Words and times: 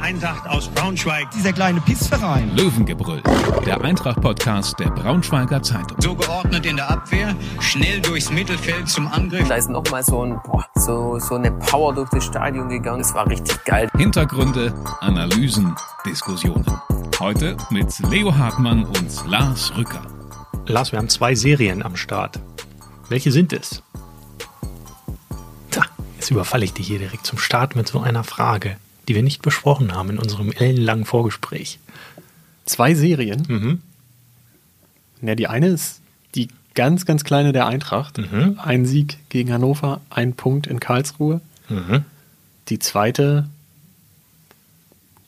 Eintracht 0.00 0.48
aus 0.48 0.68
Braunschweig. 0.68 1.30
Dieser 1.32 1.52
kleine 1.52 1.80
Pissverein. 1.80 2.56
Löwengebrüll, 2.56 3.22
der 3.66 3.80
Eintracht-Podcast 3.80 4.78
der 4.80 4.90
Braunschweiger 4.90 5.62
Zeitung. 5.62 6.00
So 6.00 6.14
geordnet 6.14 6.64
in 6.66 6.76
der 6.76 6.90
Abwehr, 6.90 7.34
schnell 7.60 8.00
durchs 8.00 8.30
Mittelfeld 8.30 8.88
zum 8.88 9.06
Angriff. 9.08 9.48
Da 9.48 9.56
ist 9.56 9.68
nochmal 9.68 10.02
so, 10.02 10.24
ein, 10.24 10.40
boah, 10.44 10.66
so, 10.74 11.18
so 11.18 11.34
eine 11.34 11.52
Power 11.52 11.94
durch 11.94 12.08
das 12.10 12.24
Stadion 12.24 12.68
gegangen. 12.68 13.02
Das 13.02 13.14
war 13.14 13.26
richtig 13.28 13.64
geil. 13.64 13.88
Hintergründe, 13.96 14.74
Analysen, 15.00 15.74
Diskussionen. 16.06 16.64
Heute 17.18 17.56
mit 17.70 17.98
Leo 18.10 18.34
Hartmann 18.34 18.84
und 18.84 19.26
Lars 19.26 19.76
Rücker. 19.76 20.02
Lars, 20.66 20.92
wir 20.92 20.98
haben 20.98 21.08
zwei 21.08 21.34
Serien 21.34 21.82
am 21.82 21.96
Start. 21.96 22.40
Welche 23.08 23.30
sind 23.32 23.52
es? 23.52 23.82
Tja, 25.70 25.84
jetzt 26.16 26.30
überfalle 26.30 26.64
ich 26.64 26.72
dich 26.72 26.86
hier 26.86 26.98
direkt 26.98 27.26
zum 27.26 27.38
Start 27.38 27.76
mit 27.76 27.88
so 27.88 28.00
einer 28.00 28.24
Frage, 28.24 28.76
die 29.08 29.14
wir 29.14 29.22
nicht 29.22 29.42
besprochen 29.42 29.94
haben 29.94 30.10
in 30.10 30.18
unserem 30.18 30.52
ellenlangen 30.52 31.04
Vorgespräch. 31.04 31.78
Zwei 32.64 32.94
Serien. 32.94 33.42
Mhm. 33.48 33.82
Ja, 35.22 35.34
die 35.34 35.48
eine 35.48 35.68
ist 35.68 36.00
die 36.34 36.48
ganz, 36.74 37.04
ganz 37.04 37.24
kleine 37.24 37.52
der 37.52 37.66
Eintracht. 37.66 38.18
Mhm. 38.18 38.58
Ein 38.62 38.86
Sieg 38.86 39.18
gegen 39.28 39.52
Hannover, 39.52 40.00
ein 40.10 40.34
Punkt 40.34 40.66
in 40.66 40.80
Karlsruhe. 40.80 41.40
Mhm. 41.68 42.04
Die 42.68 42.78
zweite, 42.78 43.48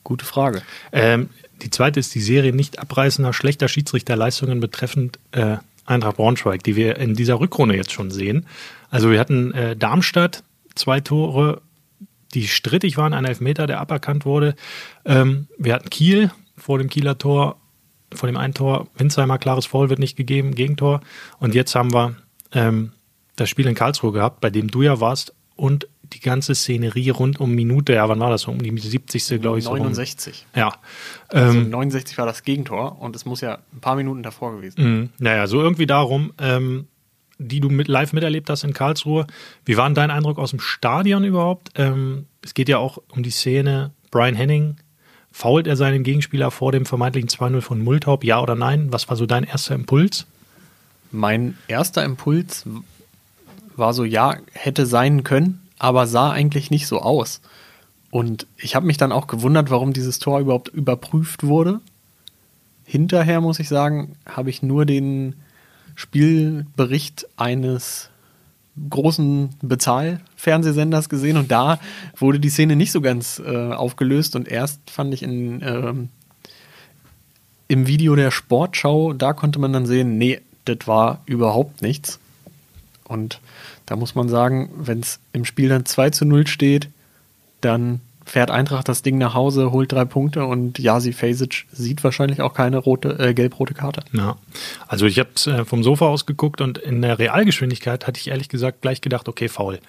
gute 0.03 0.25
Frage. 0.25 0.61
Ähm, 0.91 1.29
die 1.61 1.69
zweite 1.69 1.99
ist 1.99 2.13
die 2.15 2.21
Serie 2.21 2.53
nicht 2.53 2.79
abreißender, 2.79 3.33
schlechter 3.33 3.67
Schiedsrichterleistungen 3.67 4.59
betreffend 4.59 5.19
äh, 5.31 5.57
Eintracht 5.85 6.17
Braunschweig, 6.17 6.63
die 6.63 6.75
wir 6.75 6.97
in 6.97 7.13
dieser 7.13 7.39
Rückrunde 7.39 7.75
jetzt 7.75 7.91
schon 7.91 8.09
sehen. 8.09 8.45
Also 8.89 9.11
wir 9.11 9.19
hatten 9.19 9.53
äh, 9.53 9.75
Darmstadt, 9.75 10.43
zwei 10.75 11.01
Tore, 11.01 11.61
die 12.33 12.47
strittig 12.47 12.97
waren, 12.97 13.13
ein 13.13 13.25
Elfmeter, 13.25 13.67
der 13.67 13.79
aberkannt 13.79 14.25
wurde. 14.25 14.55
Ähm, 15.05 15.47
wir 15.57 15.73
hatten 15.73 15.89
Kiel 15.89 16.31
vor 16.57 16.77
dem 16.77 16.89
Kieler 16.89 17.17
Tor, 17.17 17.57
vor 18.13 18.27
dem 18.27 18.37
einen 18.37 18.53
Tor, 18.53 18.87
Winsheimer, 18.95 19.37
klares 19.37 19.65
Foul 19.65 19.89
wird 19.89 19.99
nicht 19.99 20.15
gegeben, 20.15 20.55
Gegentor. 20.55 21.01
Und 21.39 21.55
jetzt 21.55 21.75
haben 21.75 21.93
wir 21.93 22.15
ähm, 22.51 22.91
das 23.35 23.49
Spiel 23.49 23.67
in 23.67 23.75
Karlsruhe 23.75 24.11
gehabt, 24.11 24.41
bei 24.41 24.49
dem 24.49 24.69
du 24.69 24.81
ja 24.81 24.99
warst 24.99 25.33
und 25.55 25.87
die 26.13 26.19
ganze 26.19 26.53
Szenerie 26.53 27.09
rund 27.09 27.39
um 27.39 27.51
Minute, 27.51 27.93
ja, 27.93 28.07
wann 28.07 28.19
war 28.19 28.29
das? 28.29 28.41
so? 28.41 28.51
Um 28.51 28.59
die 28.59 28.77
70. 28.77 29.41
glaube 29.41 29.57
ich. 29.57 29.63
so 29.63 29.71
rum. 29.71 29.79
69. 29.79 30.45
Ja. 30.55 30.73
Also 31.29 31.59
Ähm, 31.59 31.69
69 31.69 32.17
war 32.17 32.25
das 32.25 32.43
Gegentor 32.43 33.01
und 33.01 33.15
es 33.15 33.25
muss 33.25 33.41
ja 33.41 33.59
ein 33.73 33.79
paar 33.81 33.95
Minuten 33.95 34.21
davor 34.21 34.55
gewesen 34.55 34.75
sein. 34.77 34.99
Mhm. 34.99 35.09
Naja, 35.17 35.47
so 35.47 35.61
irgendwie 35.61 35.87
darum, 35.87 36.33
ähm, 36.39 36.87
die 37.37 37.59
du 37.59 37.69
mit 37.69 37.87
live 37.87 38.13
miterlebt 38.13 38.49
hast 38.49 38.63
in 38.63 38.73
Karlsruhe. 38.73 39.27
Wie 39.65 39.77
war 39.77 39.87
denn 39.87 39.95
dein 39.95 40.11
Eindruck 40.11 40.37
aus 40.37 40.51
dem 40.51 40.59
Stadion 40.59 41.23
überhaupt? 41.23 41.71
Ähm, 41.75 42.25
es 42.41 42.53
geht 42.53 42.69
ja 42.69 42.77
auch 42.77 42.99
um 43.09 43.23
die 43.23 43.31
Szene, 43.31 43.91
Brian 44.11 44.35
Henning, 44.35 44.77
fault 45.31 45.67
er 45.67 45.75
seinen 45.75 46.03
Gegenspieler 46.03 46.51
vor 46.51 46.71
dem 46.71 46.85
vermeintlichen 46.85 47.29
2-0 47.29 47.61
von 47.61 47.83
Multaub, 47.83 48.23
ja 48.23 48.41
oder 48.41 48.55
nein? 48.55 48.91
Was 48.91 49.09
war 49.09 49.17
so 49.17 49.25
dein 49.25 49.43
erster 49.43 49.75
Impuls? 49.75 50.25
Mein 51.11 51.57
erster 51.67 52.03
Impuls 52.03 52.65
war 53.75 53.93
so, 53.93 54.03
ja, 54.03 54.37
hätte 54.51 54.85
sein 54.85 55.23
können, 55.23 55.67
aber 55.79 56.07
sah 56.07 56.31
eigentlich 56.31 56.69
nicht 56.69 56.87
so 56.87 56.99
aus. 57.01 57.41
Und 58.11 58.45
ich 58.57 58.75
habe 58.75 58.85
mich 58.85 58.97
dann 58.97 59.11
auch 59.11 59.25
gewundert, 59.25 59.71
warum 59.71 59.91
dieses 59.91 60.19
Tor 60.19 60.39
überhaupt 60.39 60.67
überprüft 60.69 61.43
wurde. 61.43 61.81
Hinterher 62.85 63.41
muss 63.41 63.59
ich 63.59 63.69
sagen, 63.69 64.15
habe 64.27 64.51
ich 64.51 64.61
nur 64.61 64.85
den 64.85 65.35
Spielbericht 65.95 67.27
eines 67.37 68.09
großen 68.89 69.49
Bezahlfernsehsenders 69.61 71.09
gesehen 71.09 71.37
und 71.37 71.51
da 71.51 71.79
wurde 72.17 72.39
die 72.39 72.49
Szene 72.49 72.75
nicht 72.75 72.91
so 72.91 73.01
ganz 73.01 73.39
äh, 73.45 73.71
aufgelöst 73.71 74.35
und 74.35 74.47
erst 74.47 74.89
fand 74.89 75.13
ich 75.13 75.21
in, 75.21 75.61
ähm, 75.61 76.09
im 77.67 77.87
Video 77.87 78.15
der 78.15 78.31
Sportschau, 78.31 79.13
da 79.13 79.33
konnte 79.33 79.59
man 79.59 79.73
dann 79.73 79.85
sehen, 79.85 80.17
nee, 80.17 80.41
das 80.65 80.87
war 80.87 81.21
überhaupt 81.25 81.81
nichts. 81.81 82.19
Und 83.03 83.41
da 83.85 83.95
muss 83.95 84.15
man 84.15 84.29
sagen, 84.29 84.71
wenn 84.75 85.01
es 85.01 85.19
im 85.33 85.45
Spiel 85.45 85.69
dann 85.69 85.85
2 85.85 86.09
zu 86.11 86.25
0 86.25 86.47
steht, 86.47 86.89
dann 87.61 88.01
fährt 88.25 88.51
Eintracht 88.51 88.87
das 88.87 89.01
Ding 89.01 89.17
nach 89.17 89.33
Hause, 89.33 89.71
holt 89.71 89.91
drei 89.91 90.05
Punkte 90.05 90.45
und 90.45 90.79
Jasi 90.79 91.13
Fasic 91.13 91.65
sieht 91.71 92.03
wahrscheinlich 92.03 92.41
auch 92.41 92.53
keine 92.53 92.77
rote, 92.77 93.17
äh, 93.19 93.33
gelb-rote 93.33 93.73
Karte. 93.73 94.03
Ja, 94.13 94.35
also 94.87 95.05
ich 95.05 95.19
habe 95.19 95.29
äh, 95.45 95.65
vom 95.65 95.83
Sofa 95.83 96.07
aus 96.07 96.25
geguckt 96.25 96.61
und 96.61 96.77
in 96.77 97.01
der 97.01 97.19
Realgeschwindigkeit 97.19 98.07
hatte 98.07 98.19
ich 98.19 98.29
ehrlich 98.29 98.49
gesagt 98.49 98.81
gleich 98.81 99.01
gedacht, 99.01 99.27
okay, 99.27 99.47
faul. 99.47 99.79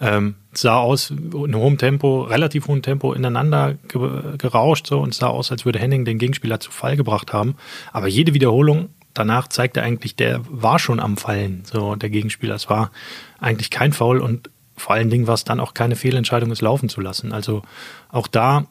Ähm, 0.00 0.36
es 0.52 0.62
sah 0.62 0.78
aus 0.78 1.10
in 1.10 1.54
hohem 1.54 1.76
Tempo, 1.76 2.22
relativ 2.22 2.68
hohem 2.68 2.80
Tempo 2.80 3.12
ineinander 3.12 3.74
ge 3.88 4.36
gerauscht 4.38 4.86
so 4.86 5.00
und 5.00 5.10
es 5.10 5.18
sah 5.18 5.26
aus, 5.26 5.50
als 5.52 5.66
würde 5.66 5.78
Henning 5.78 6.04
den 6.04 6.18
Gegenspieler 6.18 6.58
zu 6.58 6.70
Fall 6.70 6.96
gebracht 6.96 7.32
haben. 7.32 7.56
Aber 7.92 8.08
jede 8.08 8.32
Wiederholung 8.32 8.88
danach 9.14 9.48
zeigte 9.48 9.82
eigentlich, 9.82 10.16
der 10.16 10.40
war 10.48 10.78
schon 10.78 11.00
am 11.00 11.16
Fallen, 11.16 11.62
so 11.64 11.96
der 11.96 12.10
Gegenspieler. 12.10 12.54
Es 12.54 12.70
war 12.70 12.90
eigentlich 13.38 13.70
kein 13.70 13.92
Foul 13.92 14.20
und 14.20 14.50
vor 14.80 14.94
allen 14.94 15.10
Dingen 15.10 15.26
war 15.26 15.34
es 15.34 15.44
dann 15.44 15.60
auch 15.60 15.74
keine 15.74 15.94
Fehlentscheidung, 15.94 16.50
es 16.50 16.62
laufen 16.62 16.88
zu 16.88 17.00
lassen. 17.00 17.32
Also 17.32 17.62
auch 18.08 18.26
da 18.26 18.66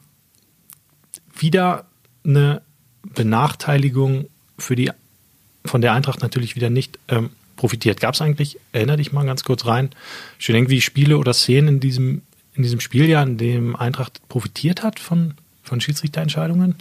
wieder 1.38 1.86
eine 2.26 2.62
Benachteiligung 3.04 4.28
für 4.58 4.76
die 4.76 4.92
von 5.66 5.82
der 5.82 5.94
Eintracht 5.94 6.22
natürlich 6.22 6.56
wieder 6.56 6.72
nicht 6.72 6.98
ähm, 7.10 7.30
profitiert. 7.56 8.00
Gab 8.00 8.16
es 8.16 8.22
eigentlich, 8.22 8.60
erinnere 8.72 8.98
dich 8.98 9.12
mal 9.12 9.26
ganz 9.26 9.44
kurz 9.44 9.68
rein, 9.68 9.92
schon 10.40 10.56
irgendwie 10.56 10.82
Spiele 10.82 11.18
oder 11.18 11.34
Szenen 11.34 11.76
in 11.76 11.80
diesem, 11.80 12.22
in 12.56 12.64
diesem 12.64 12.80
Spieljahr, 12.80 13.24
in 13.24 13.38
dem 13.38 13.76
Eintracht 13.76 14.28
profitiert 14.30 14.82
hat 14.82 15.00
von, 15.00 15.36
von 15.62 15.80
Schiedsrichterentscheidungen? 15.80 16.76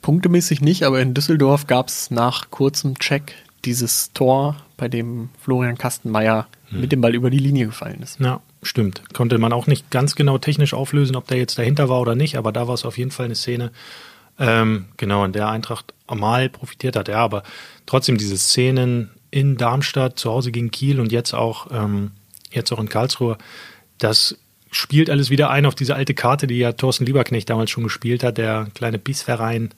Punktemäßig 0.00 0.60
nicht, 0.60 0.84
aber 0.84 1.00
in 1.00 1.12
Düsseldorf 1.12 1.66
gab 1.66 1.88
es 1.88 2.10
nach 2.10 2.50
kurzem 2.50 2.98
Check 3.00 3.34
dieses 3.64 4.12
Tor, 4.12 4.56
bei 4.76 4.88
dem 4.88 5.30
Florian 5.42 5.78
Kastenmeier 5.78 6.46
mit 6.80 6.92
dem 6.92 7.00
Ball 7.00 7.14
über 7.14 7.30
die 7.30 7.38
Linie 7.38 7.66
gefallen 7.66 8.02
ist. 8.02 8.20
Ja, 8.20 8.40
stimmt. 8.62 9.02
Konnte 9.12 9.38
man 9.38 9.52
auch 9.52 9.66
nicht 9.66 9.90
ganz 9.90 10.14
genau 10.14 10.38
technisch 10.38 10.74
auflösen, 10.74 11.16
ob 11.16 11.26
der 11.28 11.38
jetzt 11.38 11.58
dahinter 11.58 11.88
war 11.88 12.00
oder 12.00 12.14
nicht, 12.14 12.36
aber 12.36 12.52
da 12.52 12.66
war 12.68 12.74
es 12.74 12.84
auf 12.84 12.98
jeden 12.98 13.10
Fall 13.10 13.26
eine 13.26 13.34
Szene, 13.34 13.72
ähm, 14.38 14.86
genau, 14.96 15.24
in 15.24 15.32
der 15.32 15.48
Eintracht 15.48 15.94
mal 16.12 16.48
profitiert 16.48 16.96
hat. 16.96 17.08
Ja, 17.08 17.18
aber 17.18 17.42
trotzdem 17.86 18.18
diese 18.18 18.36
Szenen 18.36 19.10
in 19.30 19.56
Darmstadt, 19.56 20.18
zu 20.18 20.30
Hause 20.30 20.52
gegen 20.52 20.70
Kiel 20.70 21.00
und 21.00 21.12
jetzt 21.12 21.34
auch, 21.34 21.68
ähm, 21.72 22.12
jetzt 22.50 22.72
auch 22.72 22.78
in 22.78 22.88
Karlsruhe, 22.88 23.38
das 23.98 24.36
spielt 24.70 25.08
alles 25.08 25.30
wieder 25.30 25.50
ein 25.50 25.66
auf 25.66 25.74
diese 25.74 25.94
alte 25.94 26.14
Karte, 26.14 26.46
die 26.46 26.58
ja 26.58 26.72
Thorsten 26.72 27.06
Lieberknecht 27.06 27.48
damals 27.48 27.70
schon 27.70 27.84
gespielt 27.84 28.24
hat, 28.24 28.38
der 28.38 28.68
kleine 28.74 28.98
Bissverein 28.98 29.70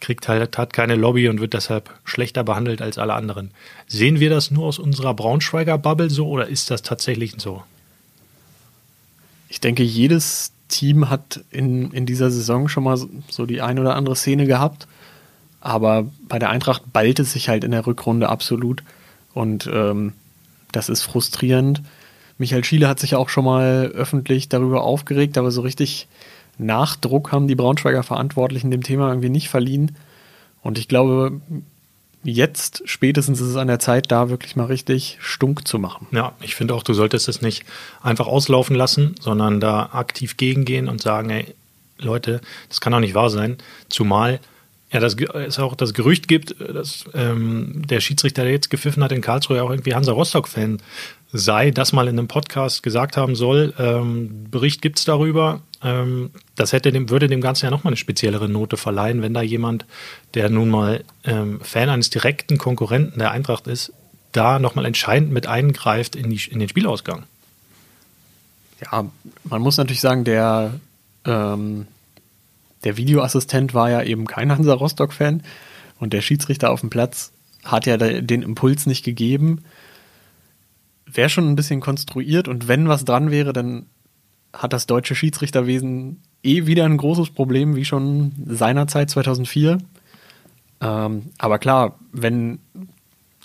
kriegt 0.00 0.28
halt, 0.28 0.56
hat 0.58 0.72
keine 0.72 0.94
Lobby 0.94 1.28
und 1.28 1.40
wird 1.40 1.54
deshalb 1.54 1.90
schlechter 2.04 2.42
behandelt 2.42 2.82
als 2.82 2.98
alle 2.98 3.14
anderen. 3.14 3.50
Sehen 3.86 4.20
wir 4.20 4.30
das 4.30 4.50
nur 4.50 4.66
aus 4.66 4.78
unserer 4.78 5.14
Braunschweiger 5.14 5.78
Bubble 5.78 6.10
so 6.10 6.28
oder 6.28 6.48
ist 6.48 6.70
das 6.70 6.82
tatsächlich 6.82 7.34
so? 7.38 7.62
Ich 9.48 9.60
denke, 9.60 9.82
jedes 9.82 10.52
Team 10.68 11.10
hat 11.10 11.44
in, 11.50 11.90
in 11.90 12.06
dieser 12.06 12.30
Saison 12.30 12.68
schon 12.68 12.84
mal 12.84 12.96
so, 12.96 13.46
die 13.46 13.60
ein 13.60 13.78
oder 13.78 13.96
andere 13.96 14.16
Szene 14.16 14.46
gehabt. 14.46 14.86
Aber 15.60 16.06
bei 16.28 16.38
der 16.38 16.50
Eintracht 16.50 16.92
ballt 16.92 17.18
es 17.18 17.32
sich 17.32 17.48
halt 17.48 17.64
in 17.64 17.72
der 17.72 17.86
Rückrunde 17.86 18.28
absolut. 18.28 18.82
Und 19.34 19.68
ähm, 19.72 20.14
das 20.72 20.88
ist 20.88 21.02
frustrierend. 21.02 21.82
Michael 22.38 22.64
Schiele 22.64 22.88
hat 22.88 23.00
sich 23.00 23.14
auch 23.14 23.28
schon 23.28 23.44
mal 23.44 23.88
öffentlich 23.88 24.48
darüber 24.48 24.82
aufgeregt, 24.82 25.36
aber 25.36 25.50
so 25.50 25.60
richtig 25.60 26.08
Nachdruck 26.66 27.32
haben 27.32 27.48
die 27.48 27.54
Braunschweiger 27.54 28.02
Verantwortlichen 28.02 28.70
dem 28.70 28.82
Thema 28.82 29.08
irgendwie 29.08 29.30
nicht 29.30 29.48
verliehen. 29.48 29.96
Und 30.62 30.78
ich 30.78 30.88
glaube, 30.88 31.40
jetzt 32.22 32.82
spätestens 32.84 33.40
ist 33.40 33.48
es 33.48 33.56
an 33.56 33.68
der 33.68 33.78
Zeit, 33.78 34.10
da 34.10 34.28
wirklich 34.28 34.56
mal 34.56 34.66
richtig 34.66 35.18
stunk 35.20 35.66
zu 35.66 35.78
machen. 35.78 36.06
Ja, 36.12 36.32
ich 36.40 36.54
finde 36.54 36.74
auch, 36.74 36.82
du 36.82 36.94
solltest 36.94 37.28
es 37.28 37.40
nicht 37.40 37.64
einfach 38.02 38.26
auslaufen 38.26 38.76
lassen, 38.76 39.14
sondern 39.20 39.60
da 39.60 39.90
aktiv 39.92 40.36
gegengehen 40.36 40.88
und 40.88 41.00
sagen, 41.00 41.30
ey, 41.30 41.54
Leute, 41.98 42.40
das 42.68 42.80
kann 42.80 42.92
doch 42.92 43.00
nicht 43.00 43.14
wahr 43.14 43.30
sein. 43.30 43.58
Zumal 43.88 44.40
ja, 44.92 44.98
das 44.98 45.14
es 45.14 45.58
auch 45.58 45.76
das 45.76 45.94
Gerücht 45.94 46.26
gibt, 46.26 46.56
dass 46.60 47.04
ähm, 47.14 47.82
der 47.86 48.00
Schiedsrichter, 48.00 48.42
der 48.42 48.52
jetzt 48.52 48.70
gepfiffen 48.70 49.04
hat 49.04 49.12
in 49.12 49.20
Karlsruhe, 49.20 49.62
auch 49.62 49.70
irgendwie 49.70 49.94
Hansa 49.94 50.10
Rostock-Fan 50.12 50.82
sei, 51.32 51.70
das 51.70 51.92
mal 51.92 52.08
in 52.08 52.18
einem 52.18 52.28
Podcast 52.28 52.82
gesagt 52.82 53.16
haben 53.16 53.36
soll. 53.36 53.74
Ähm, 53.78 54.46
Bericht 54.50 54.82
gibt's 54.82 55.04
darüber. 55.04 55.62
Ähm, 55.82 56.30
das 56.56 56.72
hätte 56.72 56.92
dem, 56.92 57.08
würde 57.10 57.28
dem 57.28 57.40
Ganzen 57.40 57.66
ja 57.66 57.70
nochmal 57.70 57.92
eine 57.92 57.96
speziellere 57.96 58.48
Note 58.48 58.76
verleihen, 58.76 59.22
wenn 59.22 59.34
da 59.34 59.42
jemand, 59.42 59.86
der 60.34 60.50
nun 60.50 60.68
mal 60.68 61.04
ähm, 61.24 61.60
Fan 61.62 61.88
eines 61.88 62.10
direkten 62.10 62.58
Konkurrenten 62.58 63.18
der 63.18 63.30
Eintracht 63.30 63.66
ist, 63.66 63.92
da 64.32 64.58
nochmal 64.58 64.84
entscheidend 64.84 65.32
mit 65.32 65.46
eingreift 65.46 66.16
in, 66.16 66.30
die, 66.30 66.40
in 66.50 66.58
den 66.58 66.68
Spielausgang. 66.68 67.24
Ja, 68.80 69.04
man 69.44 69.62
muss 69.62 69.76
natürlich 69.76 70.00
sagen, 70.00 70.24
der, 70.24 70.74
ähm, 71.24 71.86
der 72.84 72.96
Videoassistent 72.96 73.74
war 73.74 73.90
ja 73.90 74.02
eben 74.02 74.26
kein 74.26 74.50
Hansa 74.50 74.72
Rostock-Fan 74.72 75.42
und 75.98 76.12
der 76.12 76.22
Schiedsrichter 76.22 76.70
auf 76.70 76.80
dem 76.80 76.90
Platz 76.90 77.32
hat 77.64 77.86
ja 77.86 77.98
den 77.98 78.42
Impuls 78.42 78.86
nicht 78.86 79.04
gegeben. 79.04 79.62
Wäre 81.12 81.28
schon 81.28 81.48
ein 81.48 81.56
bisschen 81.56 81.80
konstruiert 81.80 82.48
und 82.48 82.68
wenn 82.68 82.88
was 82.88 83.04
dran 83.04 83.30
wäre, 83.30 83.52
dann 83.52 83.86
hat 84.52 84.72
das 84.72 84.86
deutsche 84.86 85.14
Schiedsrichterwesen 85.14 86.22
eh 86.42 86.66
wieder 86.66 86.84
ein 86.84 86.96
großes 86.96 87.30
Problem, 87.30 87.76
wie 87.76 87.84
schon 87.84 88.32
seinerzeit 88.46 89.10
2004. 89.10 89.78
Ähm, 90.80 91.22
aber 91.38 91.58
klar, 91.58 91.98
wenn 92.12 92.58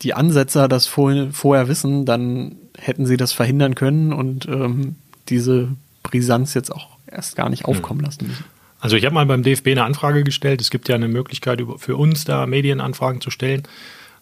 die 0.01 0.13
Ansetzer 0.13 0.67
das 0.67 0.88
vor, 0.88 1.13
vorher 1.31 1.67
wissen, 1.67 2.06
dann 2.06 2.56
hätten 2.77 3.06
sie 3.06 3.17
das 3.17 3.31
verhindern 3.31 3.75
können 3.75 4.13
und 4.13 4.47
ähm, 4.47 4.95
diese 5.29 5.69
Brisanz 6.03 6.53
jetzt 6.53 6.71
auch 6.71 6.97
erst 7.07 7.35
gar 7.35 7.50
nicht 7.50 7.65
aufkommen 7.65 8.01
lassen 8.01 8.27
müssen. 8.27 8.45
Also 8.79 8.97
ich 8.97 9.06
habe 9.06 9.15
mal 9.15 9.25
beim 9.25 9.41
DFB 9.41 9.69
eine 9.69 9.83
Anfrage 9.83 10.23
gestellt. 10.23 10.62
Es 10.62 10.69
gibt 10.69 10.89
ja 10.89 10.95
eine 10.95 11.07
Möglichkeit 11.07 11.63
für 11.77 11.95
uns 11.95 12.25
da 12.25 12.45
Medienanfragen 12.45 13.21
zu 13.21 13.31
stellen. 13.31 13.63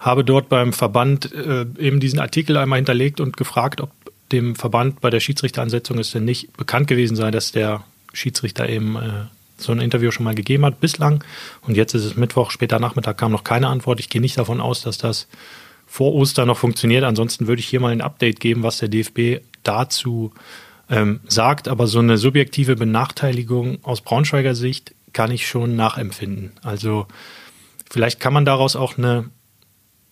Habe 0.03 0.25
dort 0.25 0.50
beim 0.50 0.73
Verband 0.73 1.31
äh, 1.33 1.65
eben 1.79 2.01
diesen 2.01 2.19
Artikel 2.19 2.57
einmal 2.57 2.77
hinterlegt 2.77 3.21
und 3.21 3.38
gefragt, 3.38 3.79
ob 3.79 3.89
dem 4.33 4.55
Verband 4.55 5.00
bei 5.00 5.09
der 5.09 5.21
Schiedsrichteransetzung 5.21 5.97
es 5.97 6.11
denn 6.11 6.25
nicht 6.25 6.57
bekannt 6.57 6.88
gewesen 6.88 7.15
sei, 7.15 7.31
dass 7.31 7.53
der 7.53 7.85
Schiedsrichter 8.11 8.67
eben 8.67 8.97
äh, 8.97 9.25
so 9.55 9.71
ein 9.71 9.79
Interview 9.79 10.11
schon 10.11 10.25
mal 10.25 10.35
gegeben 10.35 10.65
hat 10.65 10.81
bislang. 10.81 11.23
Und 11.61 11.77
jetzt 11.77 11.94
ist 11.94 12.03
es 12.03 12.17
Mittwoch, 12.17 12.51
später 12.51 12.79
Nachmittag 12.79 13.17
kam 13.17 13.31
noch 13.31 13.45
keine 13.45 13.69
Antwort. 13.69 14.01
Ich 14.01 14.09
gehe 14.09 14.19
nicht 14.19 14.38
davon 14.38 14.59
aus, 14.59 14.81
dass 14.81 14.97
das 14.97 15.29
vor 15.88 16.13
Ostern 16.13 16.47
noch 16.47 16.57
funktioniert. 16.57 17.05
Ansonsten 17.05 17.47
würde 17.47 17.61
ich 17.61 17.67
hier 17.67 17.79
mal 17.79 17.94
ein 17.94 18.01
Update 18.01 18.41
geben, 18.41 18.61
was 18.61 18.79
der 18.79 18.89
DFB 18.89 19.41
dazu 19.63 20.33
ähm, 20.89 21.21
sagt. 21.29 21.69
Aber 21.69 21.88
so 21.88 22.00
eine 22.00 22.17
subjektive 22.17 22.75
Benachteiligung 22.75 23.77
aus 23.83 24.01
Braunschweiger 24.01 24.53
Sicht 24.53 24.95
kann 25.13 25.31
ich 25.31 25.47
schon 25.47 25.77
nachempfinden. 25.77 26.51
Also 26.61 27.07
vielleicht 27.89 28.19
kann 28.19 28.33
man 28.33 28.44
daraus 28.44 28.75
auch 28.75 28.97
eine 28.97 29.29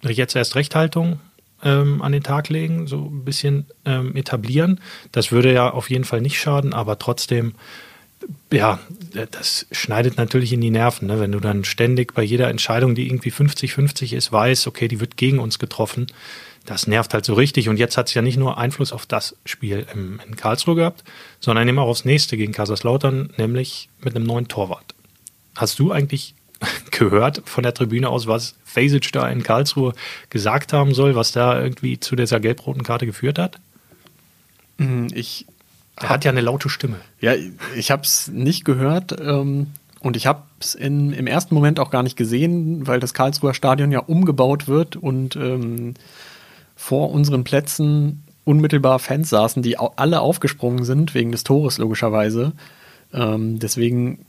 jetzt 0.10 0.36
erst 0.36 0.56
Rechthaltung 0.56 1.20
ähm, 1.64 2.02
an 2.02 2.12
den 2.12 2.24
Tag 2.24 2.50
legen, 2.50 2.88
so 2.88 3.06
ein 3.06 3.24
bisschen 3.24 3.66
ähm, 3.86 4.16
etablieren. 4.16 4.80
Das 5.12 5.32
würde 5.32 5.54
ja 5.54 5.70
auf 5.70 5.90
jeden 5.90 6.06
Fall 6.06 6.22
nicht 6.22 6.40
schaden, 6.40 6.74
aber 6.74 7.00
trotzdem, 7.00 7.54
ja, 8.52 8.80
das 9.32 9.66
schneidet 9.72 10.18
natürlich 10.18 10.54
in 10.54 10.62
die 10.62 10.72
Nerven, 10.72 11.08
ne? 11.08 11.20
wenn 11.20 11.32
du 11.32 11.40
dann 11.40 11.64
ständig 11.64 12.14
bei 12.14 12.24
jeder 12.24 12.50
Entscheidung, 12.50 12.96
die 12.96 13.08
irgendwie 13.08 13.32
50-50 13.32 14.16
ist, 14.16 14.32
weißt, 14.32 14.68
okay, 14.68 14.88
die 14.88 15.00
wird 15.00 15.18
gegen 15.18 15.40
uns 15.40 15.60
getroffen. 15.60 16.08
Das 16.66 16.86
nervt 16.86 17.14
halt 17.16 17.26
so 17.26 17.34
richtig. 17.34 17.70
Und 17.70 17.78
jetzt 17.78 17.98
hat 17.98 18.08
es 18.08 18.14
ja 18.14 18.22
nicht 18.22 18.38
nur 18.38 18.60
Einfluss 18.60 18.94
auf 18.94 19.08
das 19.08 19.36
Spiel 19.46 19.88
im, 19.94 20.20
in 20.28 20.36
Karlsruhe 20.36 20.76
gehabt, 20.76 21.04
sondern 21.40 21.68
eben 21.68 21.80
auch 21.80 21.88
aufs 21.88 22.06
nächste 22.06 22.38
gegen 22.38 22.54
Kaiserslautern, 22.54 23.34
nämlich 23.38 23.90
mit 24.04 24.16
einem 24.16 24.26
neuen 24.26 24.48
Torwart. 24.48 24.94
Hast 25.56 25.80
du 25.80 25.92
eigentlich 25.92 26.36
gehört 26.92 27.42
von 27.46 27.64
der 27.64 27.74
Tribüne 27.74 28.10
aus, 28.10 28.28
was 28.28 28.56
Fasic 28.64 29.12
da 29.12 29.28
in 29.30 29.44
Karlsruhe 29.44 29.94
gesagt 30.30 30.74
haben 30.74 30.94
soll, 30.94 31.16
was 31.16 31.32
da 31.32 31.62
irgendwie 31.62 32.00
zu 32.00 32.16
dieser 32.16 32.40
gelb-roten 32.40 32.84
Karte 32.84 33.06
geführt 33.06 33.40
hat? 33.40 33.60
Hm, 34.78 35.08
ich 35.14 35.46
er 36.02 36.10
hat 36.10 36.26
ja 36.26 36.32
eine 36.32 36.42
laute 36.42 36.70
Stimme. 36.70 36.98
Ja, 37.20 37.34
ich 37.76 37.92
habe 37.92 38.04
es 38.04 38.28
nicht 38.28 38.66
gehört 38.66 39.16
ähm, 39.22 39.68
und 40.00 40.18
ich 40.18 40.26
habe 40.26 40.44
es 40.60 40.74
im 40.74 41.28
ersten 41.28 41.54
Moment 41.54 41.80
auch 41.80 41.92
gar 41.92 42.02
nicht 42.02 42.18
gesehen, 42.18 42.88
weil 42.88 43.00
das 43.00 43.14
Karlsruher 43.14 43.54
Stadion 43.54 43.92
ja 43.92 44.00
umgebaut 44.00 44.68
wird 44.68 44.96
und 44.96 45.36
ähm, 45.36 45.94
vor 46.76 47.12
unseren 47.12 47.44
Plätzen 47.44 48.24
unmittelbar 48.44 48.98
Fans 48.98 49.30
saßen, 49.30 49.62
die 49.62 49.78
alle 49.78 50.22
aufgesprungen 50.22 50.84
sind, 50.84 51.14
wegen 51.14 51.32
des 51.32 51.44
Tores 51.44 51.78
logischerweise. 51.78 52.54
Ähm, 53.14 53.60
deswegen 53.60 54.26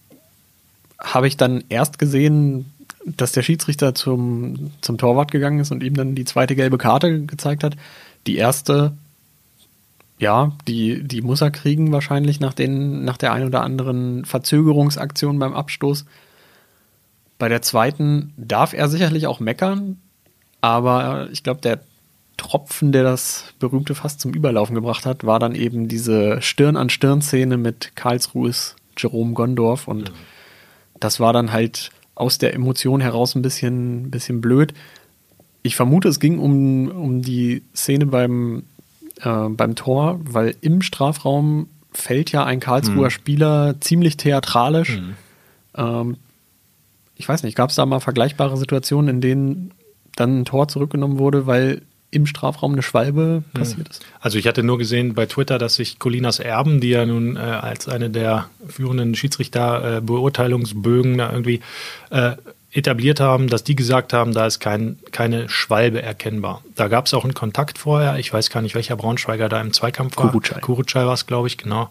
habe 1.02 1.26
ich 1.26 1.36
dann 1.36 1.64
erst 1.68 1.98
gesehen, 1.98 2.72
dass 3.04 3.32
der 3.32 3.42
Schiedsrichter 3.42 3.94
zum, 3.94 4.70
zum 4.80 4.98
Torwart 4.98 5.30
gegangen 5.30 5.58
ist 5.58 5.72
und 5.72 5.82
ihm 5.82 5.94
dann 5.94 6.14
die 6.14 6.24
zweite 6.24 6.54
gelbe 6.54 6.78
Karte 6.78 7.24
gezeigt 7.24 7.64
hat. 7.64 7.76
Die 8.26 8.36
erste, 8.36 8.92
ja, 10.18 10.52
die, 10.68 11.02
die 11.02 11.20
muss 11.20 11.40
er 11.40 11.50
kriegen 11.50 11.92
wahrscheinlich 11.92 12.38
nach, 12.38 12.54
den, 12.54 13.04
nach 13.04 13.16
der 13.16 13.32
ein 13.32 13.44
oder 13.44 13.62
anderen 13.62 14.24
Verzögerungsaktion 14.24 15.38
beim 15.38 15.54
Abstoß. 15.54 16.04
Bei 17.38 17.48
der 17.48 17.62
zweiten 17.62 18.32
darf 18.36 18.72
er 18.72 18.88
sicherlich 18.88 19.26
auch 19.26 19.40
meckern, 19.40 19.98
aber 20.60 21.28
ich 21.32 21.42
glaube, 21.42 21.60
der 21.60 21.80
Tropfen, 22.36 22.92
der 22.92 23.02
das 23.02 23.52
berühmte 23.58 23.96
Fass 23.96 24.16
zum 24.16 24.32
Überlaufen 24.32 24.76
gebracht 24.76 25.06
hat, 25.06 25.24
war 25.24 25.40
dann 25.40 25.56
eben 25.56 25.88
diese 25.88 26.40
Stirn-an-Stirn-Szene 26.40 27.56
mit 27.56 27.96
Karlsruhes 27.96 28.76
Jerome 28.96 29.32
Gondorf 29.32 29.88
und 29.88 30.12
mhm 30.12 30.16
das 31.02 31.20
war 31.20 31.32
dann 31.32 31.52
halt 31.52 31.90
aus 32.14 32.38
der 32.38 32.54
Emotion 32.54 33.00
heraus 33.00 33.34
ein 33.34 33.42
bisschen, 33.42 34.10
bisschen 34.10 34.40
blöd. 34.40 34.74
Ich 35.62 35.76
vermute, 35.76 36.08
es 36.08 36.20
ging 36.20 36.38
um, 36.38 36.88
um 36.88 37.22
die 37.22 37.62
Szene 37.74 38.06
beim, 38.06 38.64
äh, 39.20 39.48
beim 39.48 39.74
Tor, 39.74 40.20
weil 40.22 40.54
im 40.60 40.82
Strafraum 40.82 41.68
fällt 41.92 42.32
ja 42.32 42.44
ein 42.44 42.60
Karlsruher 42.60 43.06
mhm. 43.06 43.10
Spieler 43.10 43.80
ziemlich 43.80 44.16
theatralisch. 44.16 44.98
Mhm. 44.98 45.14
Ähm, 45.76 46.16
ich 47.16 47.28
weiß 47.28 47.42
nicht, 47.42 47.56
gab 47.56 47.70
es 47.70 47.76
da 47.76 47.86
mal 47.86 48.00
vergleichbare 48.00 48.56
Situationen, 48.56 49.16
in 49.16 49.20
denen 49.20 49.70
dann 50.16 50.40
ein 50.40 50.44
Tor 50.44 50.68
zurückgenommen 50.68 51.18
wurde, 51.18 51.46
weil 51.46 51.82
im 52.12 52.26
Strafraum 52.26 52.74
eine 52.74 52.82
Schwalbe 52.82 53.42
hm. 53.42 53.44
passiert 53.52 53.88
ist? 53.88 54.04
Also 54.20 54.38
ich 54.38 54.46
hatte 54.46 54.62
nur 54.62 54.78
gesehen 54.78 55.14
bei 55.14 55.26
Twitter, 55.26 55.58
dass 55.58 55.74
sich 55.74 55.98
Colinas 55.98 56.38
Erben, 56.38 56.80
die 56.80 56.90
ja 56.90 57.04
nun 57.04 57.36
äh, 57.36 57.40
als 57.40 57.88
eine 57.88 58.10
der 58.10 58.48
führenden 58.68 59.16
Schiedsrichter 59.16 59.96
äh, 59.96 60.00
Beurteilungsbögen 60.00 61.18
da 61.18 61.32
irgendwie 61.32 61.60
äh, 62.10 62.36
etabliert 62.70 63.20
haben, 63.20 63.48
dass 63.48 63.64
die 63.64 63.74
gesagt 63.74 64.12
haben, 64.12 64.32
da 64.32 64.46
ist 64.46 64.60
kein, 64.60 64.98
keine 65.10 65.48
Schwalbe 65.48 66.00
erkennbar. 66.00 66.62
Da 66.74 66.88
gab 66.88 67.06
es 67.06 67.14
auch 67.14 67.24
einen 67.24 67.34
Kontakt 67.34 67.78
vorher. 67.78 68.18
Ich 68.18 68.32
weiß 68.32 68.50
gar 68.50 68.62
nicht, 68.62 68.74
welcher 68.74 68.96
Braunschweiger 68.96 69.48
da 69.48 69.60
im 69.60 69.72
Zweikampf 69.72 70.16
war. 70.16 70.28
Kurucay. 70.28 70.60
Kurucay 70.60 71.06
war 71.06 71.14
es, 71.14 71.26
glaube 71.26 71.48
ich, 71.48 71.58
genau. 71.58 71.90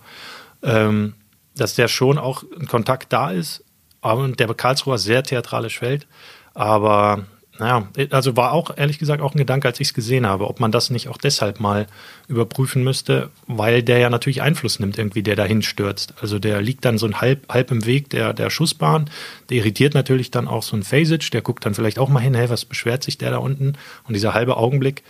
Ähm, 0.63 1.13
dass 1.55 1.75
der 1.75 1.87
schon 1.87 2.17
auch 2.17 2.43
ein 2.59 2.67
Kontakt 2.67 3.11
da 3.11 3.31
ist, 3.31 3.63
aber 4.01 4.27
der 4.27 4.47
Karlsruher 4.53 4.97
sehr 4.97 5.23
theatralisch 5.23 5.79
fällt. 5.79 6.07
Aber 6.53 7.25
naja, 7.61 7.87
also 8.09 8.35
war 8.35 8.53
auch 8.53 8.75
ehrlich 8.75 8.97
gesagt 8.97 9.21
auch 9.21 9.35
ein 9.35 9.37
Gedanke, 9.37 9.67
als 9.67 9.79
ich 9.79 9.89
es 9.89 9.93
gesehen 9.93 10.25
habe, 10.25 10.47
ob 10.47 10.59
man 10.59 10.71
das 10.71 10.89
nicht 10.89 11.09
auch 11.09 11.17
deshalb 11.17 11.59
mal 11.59 11.85
überprüfen 12.27 12.83
müsste, 12.83 13.29
weil 13.45 13.83
der 13.83 13.99
ja 13.99 14.09
natürlich 14.09 14.41
Einfluss 14.41 14.79
nimmt, 14.79 14.97
irgendwie, 14.97 15.21
der 15.21 15.35
dahin 15.35 15.61
stürzt. 15.61 16.15
Also 16.19 16.39
der 16.39 16.59
liegt 16.63 16.85
dann 16.85 16.97
so 16.97 17.05
ein 17.05 17.21
halb, 17.21 17.53
halb 17.53 17.69
im 17.69 17.85
Weg 17.85 18.09
der, 18.09 18.33
der 18.33 18.49
Schussbahn, 18.49 19.11
der 19.51 19.57
irritiert 19.57 19.93
natürlich 19.93 20.31
dann 20.31 20.47
auch 20.47 20.63
so 20.63 20.75
ein 20.75 20.81
Phasic, 20.81 21.29
der 21.29 21.43
guckt 21.43 21.63
dann 21.63 21.75
vielleicht 21.75 21.99
auch 21.99 22.09
mal 22.09 22.19
hin, 22.19 22.33
hey, 22.33 22.49
was 22.49 22.65
beschwert 22.65 23.03
sich 23.03 23.19
der 23.19 23.29
da 23.29 23.37
unten? 23.37 23.73
Und 24.07 24.15
dieser 24.15 24.33
halbe 24.33 24.57
Augenblick, 24.57 25.03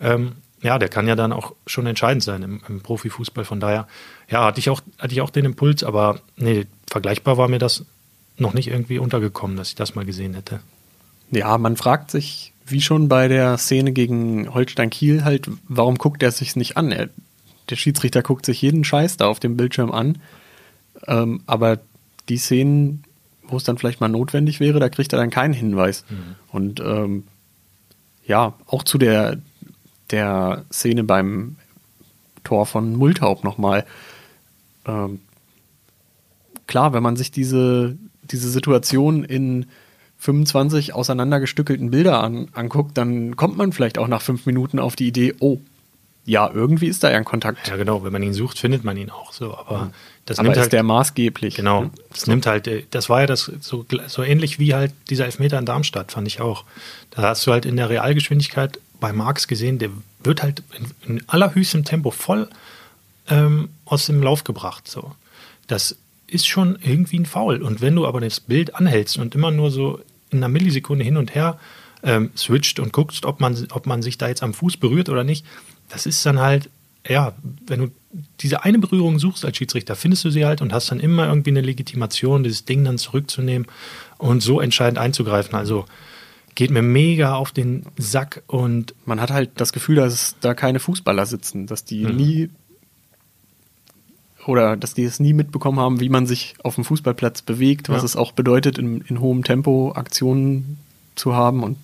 ähm, 0.00 0.32
ja, 0.62 0.78
der 0.78 0.88
kann 0.88 1.08
ja 1.08 1.14
dann 1.14 1.34
auch 1.34 1.52
schon 1.66 1.86
entscheidend 1.86 2.22
sein 2.22 2.42
im, 2.42 2.62
im, 2.70 2.80
Profifußball. 2.80 3.44
Von 3.44 3.60
daher, 3.60 3.86
ja, 4.30 4.46
hatte 4.46 4.60
ich 4.60 4.70
auch, 4.70 4.80
hatte 4.98 5.12
ich 5.12 5.20
auch 5.20 5.28
den 5.28 5.44
Impuls, 5.44 5.84
aber 5.84 6.22
nee, 6.36 6.64
vergleichbar 6.88 7.36
war 7.36 7.48
mir 7.48 7.58
das 7.58 7.84
noch 8.38 8.54
nicht 8.54 8.68
irgendwie 8.68 8.98
untergekommen, 8.98 9.58
dass 9.58 9.68
ich 9.68 9.74
das 9.74 9.94
mal 9.94 10.06
gesehen 10.06 10.32
hätte. 10.32 10.60
Ja, 11.30 11.58
man 11.58 11.76
fragt 11.76 12.10
sich, 12.10 12.52
wie 12.66 12.80
schon 12.80 13.08
bei 13.08 13.28
der 13.28 13.58
Szene 13.58 13.92
gegen 13.92 14.52
Holstein 14.52 14.90
Kiel 14.90 15.24
halt, 15.24 15.50
warum 15.68 15.96
guckt 15.96 16.22
er 16.22 16.30
sich 16.30 16.56
nicht 16.56 16.76
an? 16.76 16.92
Er, 16.92 17.08
der 17.70 17.76
Schiedsrichter 17.76 18.22
guckt 18.22 18.46
sich 18.46 18.62
jeden 18.62 18.84
Scheiß 18.84 19.16
da 19.16 19.26
auf 19.26 19.40
dem 19.40 19.56
Bildschirm 19.56 19.90
an. 19.90 20.18
Ähm, 21.06 21.42
aber 21.46 21.78
die 22.28 22.38
Szenen, 22.38 23.04
wo 23.42 23.56
es 23.56 23.64
dann 23.64 23.78
vielleicht 23.78 24.00
mal 24.00 24.08
notwendig 24.08 24.60
wäre, 24.60 24.80
da 24.80 24.88
kriegt 24.88 25.12
er 25.12 25.18
dann 25.18 25.30
keinen 25.30 25.54
Hinweis. 25.54 26.04
Mhm. 26.08 26.34
Und 26.50 26.80
ähm, 26.80 27.24
ja, 28.26 28.54
auch 28.66 28.82
zu 28.82 28.98
der, 28.98 29.38
der 30.10 30.64
Szene 30.72 31.04
beim 31.04 31.56
Tor 32.44 32.66
von 32.66 32.96
Multaub 32.96 33.44
nochmal. 33.44 33.84
Ähm, 34.86 35.20
klar, 36.66 36.92
wenn 36.92 37.02
man 37.02 37.16
sich 37.16 37.30
diese, 37.30 37.96
diese 38.22 38.50
Situation 38.50 39.24
in 39.24 39.66
25 40.18 40.94
auseinandergestückelten 40.94 41.90
Bilder 41.90 42.22
an, 42.22 42.48
anguckt, 42.52 42.98
dann 42.98 43.36
kommt 43.36 43.56
man 43.56 43.72
vielleicht 43.72 43.98
auch 43.98 44.08
nach 44.08 44.22
fünf 44.22 44.46
Minuten 44.46 44.78
auf 44.78 44.96
die 44.96 45.06
Idee, 45.06 45.34
oh, 45.38 45.58
ja, 46.28 46.50
irgendwie 46.52 46.88
ist 46.88 47.02
da 47.02 47.10
ja 47.10 47.16
ein 47.16 47.24
Kontakt. 47.24 47.68
Ja, 47.68 47.76
genau. 47.76 48.04
Wenn 48.04 48.12
man 48.12 48.22
ihn 48.22 48.34
sucht, 48.34 48.58
findet 48.58 48.84
man 48.84 48.98
ihn 48.98 49.08
auch 49.08 49.32
so. 49.32 49.56
Aber 49.56 49.84
mhm. 49.84 49.90
das 50.26 50.38
aber 50.38 50.48
nimmt 50.48 50.56
ist 50.56 50.62
halt, 50.62 50.72
der 50.74 50.82
maßgeblich. 50.82 51.54
Genau. 51.54 51.84
Ne? 51.84 51.90
Das 52.10 52.22
so. 52.22 52.30
nimmt 52.30 52.44
halt, 52.44 52.66
äh, 52.66 52.84
das 52.90 53.08
war 53.08 53.22
ja 53.22 53.26
das 53.26 53.50
so, 53.60 53.86
so 54.08 54.22
ähnlich 54.22 54.58
wie 54.58 54.74
halt 54.74 54.92
dieser 55.08 55.24
Elfmeter 55.24 55.58
in 55.58 55.64
Darmstadt, 55.64 56.12
fand 56.12 56.28
ich 56.28 56.42
auch. 56.42 56.64
Da 57.12 57.22
hast 57.22 57.46
du 57.46 57.52
halt 57.52 57.64
in 57.64 57.76
der 57.76 57.88
Realgeschwindigkeit 57.88 58.78
bei 59.00 59.14
Marx 59.14 59.48
gesehen, 59.48 59.78
der 59.78 59.88
wird 60.22 60.42
halt 60.42 60.62
in, 60.76 61.14
in 61.16 61.24
allerhöchstem 61.28 61.86
Tempo 61.86 62.10
voll 62.10 62.50
ähm, 63.30 63.70
aus 63.86 64.04
dem 64.04 64.22
Lauf 64.22 64.44
gebracht. 64.44 64.86
So. 64.86 65.12
Das 65.66 65.96
ist 66.28 66.46
schon 66.46 66.78
irgendwie 66.82 67.18
ein 67.18 67.26
Foul. 67.26 67.62
Und 67.62 67.80
wenn 67.80 67.96
du 67.96 68.06
aber 68.06 68.20
das 68.20 68.40
Bild 68.40 68.74
anhältst 68.74 69.18
und 69.18 69.34
immer 69.34 69.50
nur 69.50 69.70
so 69.70 70.00
in 70.30 70.38
einer 70.38 70.48
Millisekunde 70.48 71.04
hin 71.04 71.16
und 71.16 71.34
her 71.34 71.58
ähm, 72.02 72.30
switcht 72.36 72.78
und 72.80 72.92
guckst, 72.92 73.24
ob 73.24 73.40
man, 73.40 73.56
ob 73.70 73.86
man 73.86 74.02
sich 74.02 74.18
da 74.18 74.28
jetzt 74.28 74.42
am 74.42 74.54
Fuß 74.54 74.76
berührt 74.76 75.08
oder 75.08 75.24
nicht, 75.24 75.44
das 75.88 76.06
ist 76.06 76.24
dann 76.26 76.38
halt, 76.38 76.70
ja, 77.06 77.34
wenn 77.66 77.80
du 77.80 77.90
diese 78.40 78.64
eine 78.64 78.78
Berührung 78.78 79.18
suchst 79.18 79.44
als 79.44 79.56
Schiedsrichter, 79.56 79.96
findest 79.96 80.24
du 80.24 80.30
sie 80.30 80.44
halt 80.44 80.60
und 80.60 80.72
hast 80.72 80.90
dann 80.90 81.00
immer 81.00 81.26
irgendwie 81.26 81.50
eine 81.50 81.60
Legitimation, 81.60 82.42
dieses 82.42 82.64
Ding 82.64 82.84
dann 82.84 82.98
zurückzunehmen 82.98 83.66
und 84.18 84.42
so 84.42 84.60
entscheidend 84.60 84.98
einzugreifen. 84.98 85.54
Also 85.54 85.86
geht 86.54 86.70
mir 86.70 86.82
mega 86.82 87.34
auf 87.34 87.52
den 87.52 87.84
Sack 87.96 88.42
und 88.46 88.94
man 89.04 89.20
hat 89.20 89.30
halt 89.30 89.50
das 89.56 89.72
Gefühl, 89.72 89.96
dass 89.96 90.36
da 90.40 90.54
keine 90.54 90.80
Fußballer 90.80 91.24
sitzen, 91.24 91.66
dass 91.66 91.84
die 91.84 92.04
mhm. 92.04 92.16
nie 92.16 92.50
oder 94.46 94.76
dass 94.76 94.94
die 94.94 95.04
es 95.04 95.20
nie 95.20 95.32
mitbekommen 95.32 95.78
haben, 95.80 96.00
wie 96.00 96.08
man 96.08 96.26
sich 96.26 96.54
auf 96.62 96.74
dem 96.76 96.84
Fußballplatz 96.84 97.42
bewegt, 97.42 97.88
was 97.88 98.02
Ja. 98.02 98.06
es 98.06 98.16
auch 98.16 98.32
bedeutet, 98.32 98.78
in, 98.78 99.00
in 99.02 99.20
hohem 99.20 99.44
Tempo 99.44 99.92
Aktionen 99.94 100.78
zu 101.16 101.34
haben. 101.34 101.62
Und 101.62 101.76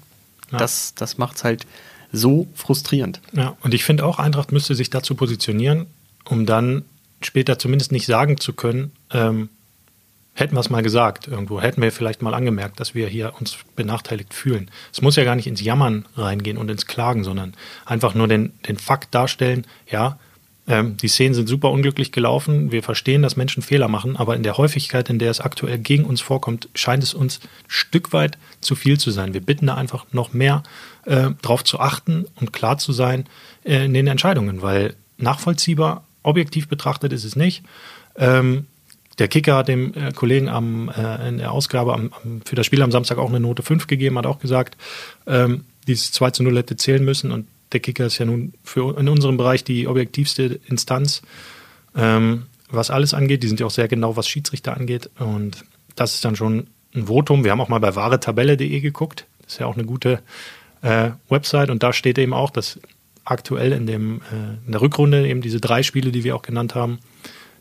Ja. 0.52 0.58
das, 0.58 0.94
das 0.94 1.18
macht 1.18 1.36
es 1.36 1.44
halt 1.44 1.66
so 2.12 2.46
frustrierend. 2.54 3.20
Ja, 3.32 3.56
und 3.62 3.74
ich 3.74 3.84
finde 3.84 4.06
auch, 4.06 4.18
Eintracht 4.18 4.52
müsste 4.52 4.74
sich 4.74 4.88
dazu 4.90 5.14
positionieren, 5.14 5.86
um 6.24 6.46
dann 6.46 6.84
später 7.22 7.58
zumindest 7.58 7.90
nicht 7.92 8.06
sagen 8.06 8.38
zu 8.38 8.52
können, 8.52 8.92
ähm, 9.10 9.48
hätten 10.34 10.54
wir 10.56 10.60
es 10.60 10.70
mal 10.70 10.82
gesagt 10.82 11.28
irgendwo, 11.28 11.60
hätten 11.60 11.80
wir 11.80 11.92
vielleicht 11.92 12.20
mal 12.22 12.34
angemerkt, 12.34 12.80
dass 12.80 12.94
wir 12.94 13.06
hier 13.08 13.32
uns 13.40 13.56
benachteiligt 13.76 14.34
fühlen. 14.34 14.70
Es 14.92 15.00
muss 15.00 15.16
ja 15.16 15.24
gar 15.24 15.36
nicht 15.36 15.46
ins 15.46 15.60
Jammern 15.60 16.04
reingehen 16.16 16.56
und 16.58 16.70
ins 16.70 16.86
Klagen, 16.86 17.24
sondern 17.24 17.54
einfach 17.86 18.14
nur 18.14 18.26
den, 18.28 18.52
den 18.68 18.76
Fakt 18.76 19.14
darstellen, 19.14 19.64
ja, 19.90 20.18
ähm, 20.66 20.96
die 20.96 21.08
Szenen 21.08 21.34
sind 21.34 21.48
super 21.48 21.70
unglücklich 21.70 22.10
gelaufen, 22.10 22.72
wir 22.72 22.82
verstehen, 22.82 23.22
dass 23.22 23.36
Menschen 23.36 23.62
Fehler 23.62 23.88
machen, 23.88 24.16
aber 24.16 24.34
in 24.34 24.42
der 24.42 24.56
Häufigkeit, 24.56 25.10
in 25.10 25.18
der 25.18 25.30
es 25.30 25.40
aktuell 25.40 25.78
gegen 25.78 26.04
uns 26.04 26.20
vorkommt, 26.20 26.68
scheint 26.74 27.02
es 27.02 27.12
uns 27.12 27.40
ein 27.40 27.48
Stück 27.68 28.12
weit 28.12 28.38
zu 28.60 28.74
viel 28.74 28.98
zu 28.98 29.10
sein. 29.10 29.34
Wir 29.34 29.42
bitten 29.42 29.66
da 29.66 29.74
einfach 29.74 30.06
noch 30.12 30.32
mehr 30.32 30.62
äh, 31.04 31.30
drauf 31.42 31.64
zu 31.64 31.80
achten 31.80 32.24
und 32.36 32.52
klar 32.52 32.78
zu 32.78 32.92
sein 32.92 33.26
äh, 33.64 33.84
in 33.84 33.94
den 33.94 34.06
Entscheidungen, 34.06 34.62
weil 34.62 34.94
nachvollziehbar, 35.18 36.04
objektiv 36.22 36.68
betrachtet 36.68 37.12
ist 37.12 37.24
es 37.24 37.36
nicht. 37.36 37.62
Ähm, 38.16 38.66
der 39.18 39.28
Kicker 39.28 39.56
hat 39.56 39.68
dem 39.68 39.92
äh, 39.94 40.12
Kollegen 40.12 40.48
am, 40.48 40.88
äh, 40.88 41.28
in 41.28 41.38
der 41.38 41.52
Ausgabe 41.52 41.92
am, 41.92 42.10
am, 42.22 42.40
für 42.44 42.56
das 42.56 42.66
Spiel 42.66 42.82
am 42.82 42.90
Samstag 42.90 43.18
auch 43.18 43.28
eine 43.28 43.40
Note 43.40 43.62
5 43.62 43.86
gegeben, 43.86 44.18
hat 44.18 44.26
auch 44.26 44.38
gesagt, 44.38 44.76
ähm, 45.26 45.64
dieses 45.86 46.12
2 46.12 46.30
zu 46.30 46.42
0 46.42 46.56
hätte 46.56 46.76
zählen 46.76 47.04
müssen 47.04 47.30
und 47.30 47.46
der 47.74 47.80
Kicker 47.80 48.06
ist 48.06 48.18
ja 48.18 48.24
nun 48.24 48.54
für 48.62 48.98
in 48.98 49.08
unserem 49.08 49.36
Bereich 49.36 49.64
die 49.64 49.86
objektivste 49.86 50.60
Instanz, 50.68 51.22
ähm, 51.94 52.46
was 52.70 52.90
alles 52.90 53.12
angeht. 53.12 53.42
Die 53.42 53.48
sind 53.48 53.60
ja 53.60 53.66
auch 53.66 53.70
sehr 53.70 53.88
genau, 53.88 54.16
was 54.16 54.28
Schiedsrichter 54.28 54.76
angeht 54.76 55.10
und 55.18 55.64
das 55.96 56.14
ist 56.14 56.24
dann 56.24 56.36
schon 56.36 56.68
ein 56.94 57.06
Votum. 57.08 57.44
Wir 57.44 57.50
haben 57.50 57.60
auch 57.60 57.68
mal 57.68 57.80
bei 57.80 57.94
wahretabelle.de 57.94 58.80
geguckt. 58.80 59.26
Das 59.42 59.54
ist 59.54 59.60
ja 59.60 59.66
auch 59.66 59.74
eine 59.74 59.84
gute 59.84 60.20
äh, 60.82 61.10
Website 61.28 61.70
und 61.70 61.82
da 61.82 61.92
steht 61.92 62.18
eben 62.18 62.32
auch, 62.32 62.50
dass 62.50 62.78
aktuell 63.24 63.72
in, 63.72 63.86
dem, 63.86 64.20
äh, 64.32 64.66
in 64.66 64.72
der 64.72 64.80
Rückrunde 64.80 65.26
eben 65.26 65.40
diese 65.40 65.60
drei 65.60 65.82
Spiele, 65.82 66.12
die 66.12 66.24
wir 66.24 66.36
auch 66.36 66.42
genannt 66.42 66.74
haben, 66.74 66.98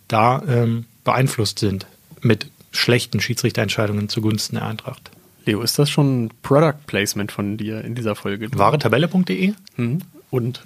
da 0.07 0.41
ähm, 0.47 0.85
beeinflusst 1.03 1.59
sind 1.59 1.87
mit 2.21 2.47
schlechten 2.71 3.19
Schiedsrichterentscheidungen 3.19 4.09
zugunsten 4.09 4.55
der 4.55 4.65
Eintracht. 4.65 5.11
Leo, 5.45 5.61
ist 5.61 5.77
das 5.77 5.89
schon 5.89 6.25
ein 6.25 6.31
Product 6.41 6.85
Placement 6.87 7.31
von 7.31 7.57
dir 7.57 7.83
in 7.83 7.95
dieser 7.95 8.15
Folge? 8.15 8.49
Wahretabelle.de? 8.53 9.53
Mhm. 9.77 9.99
Und 10.31 10.61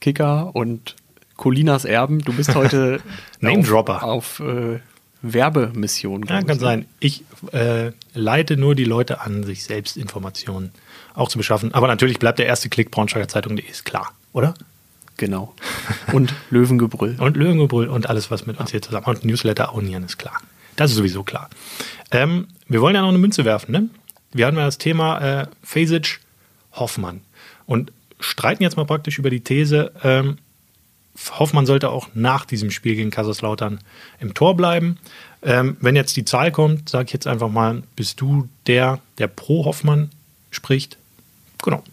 Kicker 0.00 0.54
und 0.54 0.96
Colinas 1.36 1.84
Erben, 1.84 2.20
du 2.20 2.32
bist 2.32 2.54
heute 2.54 3.00
Name-Dropper. 3.40 4.02
auf, 4.02 4.40
auf 4.40 4.46
äh, 4.46 4.80
Werbemission. 5.22 6.24
Ja, 6.28 6.40
ich, 6.40 6.46
kann 6.46 6.56
ne? 6.56 6.60
sein. 6.60 6.86
Ich 7.00 7.24
äh, 7.52 7.92
leite 8.12 8.56
nur 8.56 8.74
die 8.74 8.84
Leute 8.84 9.20
an, 9.20 9.42
sich 9.44 9.64
selbst 9.64 9.96
Informationen 9.96 10.72
auch 11.14 11.28
zu 11.28 11.38
beschaffen. 11.38 11.72
Aber 11.72 11.86
natürlich 11.86 12.18
bleibt 12.18 12.38
der 12.38 12.46
erste 12.46 12.68
Klick 12.68 12.90
Braunschweiger 12.90 13.28
Zeitung.de, 13.28 13.64
ist 13.64 13.84
klar, 13.84 14.12
oder? 14.32 14.54
Genau. 15.16 15.54
Und 16.12 16.34
Löwengebrüll. 16.50 17.16
Und 17.20 17.36
Löwengebrüll 17.36 17.88
und 17.88 18.08
alles, 18.10 18.32
was 18.32 18.46
mit 18.46 18.58
uns 18.58 18.72
hier 18.72 18.82
zusammen. 18.82 19.06
Und 19.06 19.24
Newsletter 19.24 19.68
abonnieren, 19.68 20.04
ist 20.04 20.18
klar. 20.18 20.40
Das 20.76 20.90
ist 20.90 20.96
sowieso 20.96 21.22
klar. 21.22 21.50
Ähm, 22.10 22.48
wir 22.68 22.80
wollen 22.80 22.94
ja 22.94 23.02
noch 23.02 23.08
eine 23.08 23.18
Münze 23.18 23.44
werfen, 23.44 23.72
ne? 23.72 23.88
Wir 24.32 24.46
hatten 24.46 24.56
ja 24.56 24.64
das 24.64 24.78
Thema 24.78 25.42
äh, 25.42 25.46
Fasic 25.62 26.20
Hoffmann 26.72 27.20
und 27.66 27.92
streiten 28.18 28.62
jetzt 28.62 28.76
mal 28.76 28.86
praktisch 28.86 29.18
über 29.18 29.30
die 29.30 29.40
These, 29.40 29.92
ähm, 30.02 30.38
Hoffmann 31.38 31.66
sollte 31.66 31.90
auch 31.90 32.08
nach 32.14 32.44
diesem 32.44 32.70
Spiel 32.70 32.96
gegen 32.96 33.10
Kaiserslautern 33.10 33.78
im 34.18 34.34
Tor 34.34 34.56
bleiben. 34.56 34.98
Ähm, 35.42 35.76
wenn 35.80 35.94
jetzt 35.94 36.16
die 36.16 36.24
Zahl 36.24 36.50
kommt, 36.50 36.88
sage 36.88 37.06
ich 37.06 37.12
jetzt 37.12 37.26
einfach 37.26 37.48
mal, 37.48 37.82
bist 37.94 38.20
du 38.20 38.48
der, 38.66 39.00
der 39.18 39.28
pro 39.28 39.64
Hoffmann 39.64 40.10
spricht? 40.50 40.96
Genau. 41.62 41.84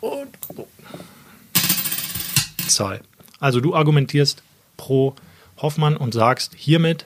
Und 0.00 0.28
Zahl. 2.68 3.00
Also 3.40 3.60
du 3.60 3.74
argumentierst 3.74 4.42
pro 4.76 5.14
Hoffmann 5.58 5.96
und 5.96 6.14
sagst 6.14 6.54
hiermit, 6.56 7.04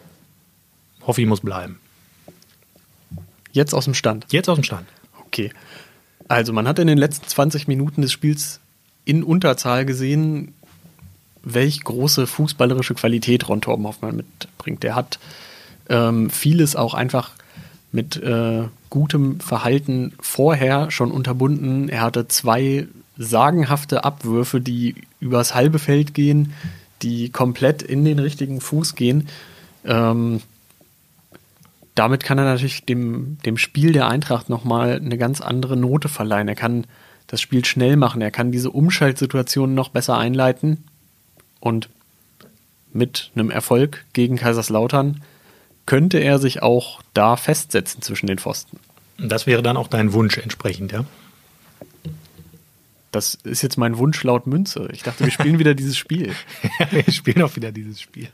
Hoffi 1.06 1.26
muss 1.26 1.40
bleiben. 1.40 1.78
Jetzt 3.52 3.74
aus 3.74 3.84
dem 3.84 3.94
Stand. 3.94 4.26
Jetzt 4.30 4.48
aus 4.48 4.56
dem 4.56 4.64
Stand. 4.64 4.88
Okay. 5.26 5.50
Also 6.28 6.52
man 6.52 6.66
hat 6.66 6.78
in 6.78 6.86
den 6.86 6.98
letzten 6.98 7.26
20 7.26 7.68
Minuten 7.68 8.02
des 8.02 8.12
Spiels 8.12 8.60
in 9.04 9.22
Unterzahl 9.22 9.84
gesehen, 9.84 10.54
welch 11.42 11.82
große 11.82 12.26
fußballerische 12.26 12.94
Qualität 12.94 13.48
Ron 13.48 13.60
Torben 13.60 13.86
Hoffmann 13.86 14.16
mitbringt. 14.16 14.82
Der 14.82 14.94
hat 14.94 15.18
ähm, 15.88 16.30
vieles 16.30 16.76
auch 16.76 16.94
einfach 16.94 17.32
mit 17.90 18.16
äh, 18.16 18.64
gutem 18.90 19.40
Verhalten 19.40 20.12
vorher 20.20 20.90
schon 20.90 21.10
unterbunden. 21.10 21.88
Er 21.88 22.02
hatte 22.02 22.28
zwei 22.28 22.86
sagenhafte 23.18 24.04
Abwürfe, 24.04 24.60
die 24.60 24.94
übers 25.20 25.54
halbe 25.54 25.78
Feld 25.78 26.14
gehen, 26.14 26.54
die 27.02 27.30
komplett 27.30 27.82
in 27.82 28.04
den 28.04 28.18
richtigen 28.18 28.60
Fuß 28.60 28.94
gehen. 28.94 29.28
Ähm, 29.84 30.40
damit 31.94 32.24
kann 32.24 32.38
er 32.38 32.44
natürlich 32.44 32.84
dem, 32.84 33.38
dem 33.44 33.58
Spiel 33.58 33.92
der 33.92 34.08
Eintracht 34.08 34.48
nochmal 34.48 34.96
eine 34.96 35.18
ganz 35.18 35.40
andere 35.40 35.76
Note 35.76 36.08
verleihen. 36.08 36.48
Er 36.48 36.54
kann 36.54 36.86
das 37.26 37.40
Spiel 37.40 37.64
schnell 37.64 37.96
machen, 37.96 38.20
er 38.20 38.30
kann 38.30 38.52
diese 38.52 38.70
Umschaltsituationen 38.70 39.74
noch 39.74 39.88
besser 39.88 40.18
einleiten 40.18 40.84
und 41.60 41.88
mit 42.92 43.30
einem 43.34 43.50
Erfolg 43.50 44.04
gegen 44.12 44.36
Kaiserslautern 44.36 45.22
könnte 45.86 46.18
er 46.18 46.38
sich 46.38 46.62
auch 46.62 47.00
da 47.14 47.36
festsetzen 47.36 48.02
zwischen 48.02 48.26
den 48.26 48.38
Pfosten. 48.38 48.78
Das 49.18 49.46
wäre 49.46 49.62
dann 49.62 49.76
auch 49.76 49.88
dein 49.88 50.12
Wunsch 50.12 50.38
entsprechend, 50.38 50.92
ja? 50.92 51.04
Das 53.10 53.34
ist 53.34 53.62
jetzt 53.62 53.76
mein 53.76 53.98
Wunsch 53.98 54.22
laut 54.24 54.46
Münze. 54.46 54.88
Ich 54.92 55.02
dachte, 55.02 55.24
wir 55.24 55.30
spielen 55.30 55.58
wieder 55.58 55.74
dieses 55.74 55.98
Spiel. 55.98 56.34
wir 56.90 57.12
spielen 57.12 57.42
auch 57.42 57.56
wieder 57.56 57.70
dieses 57.70 58.00
Spiel. 58.00 58.28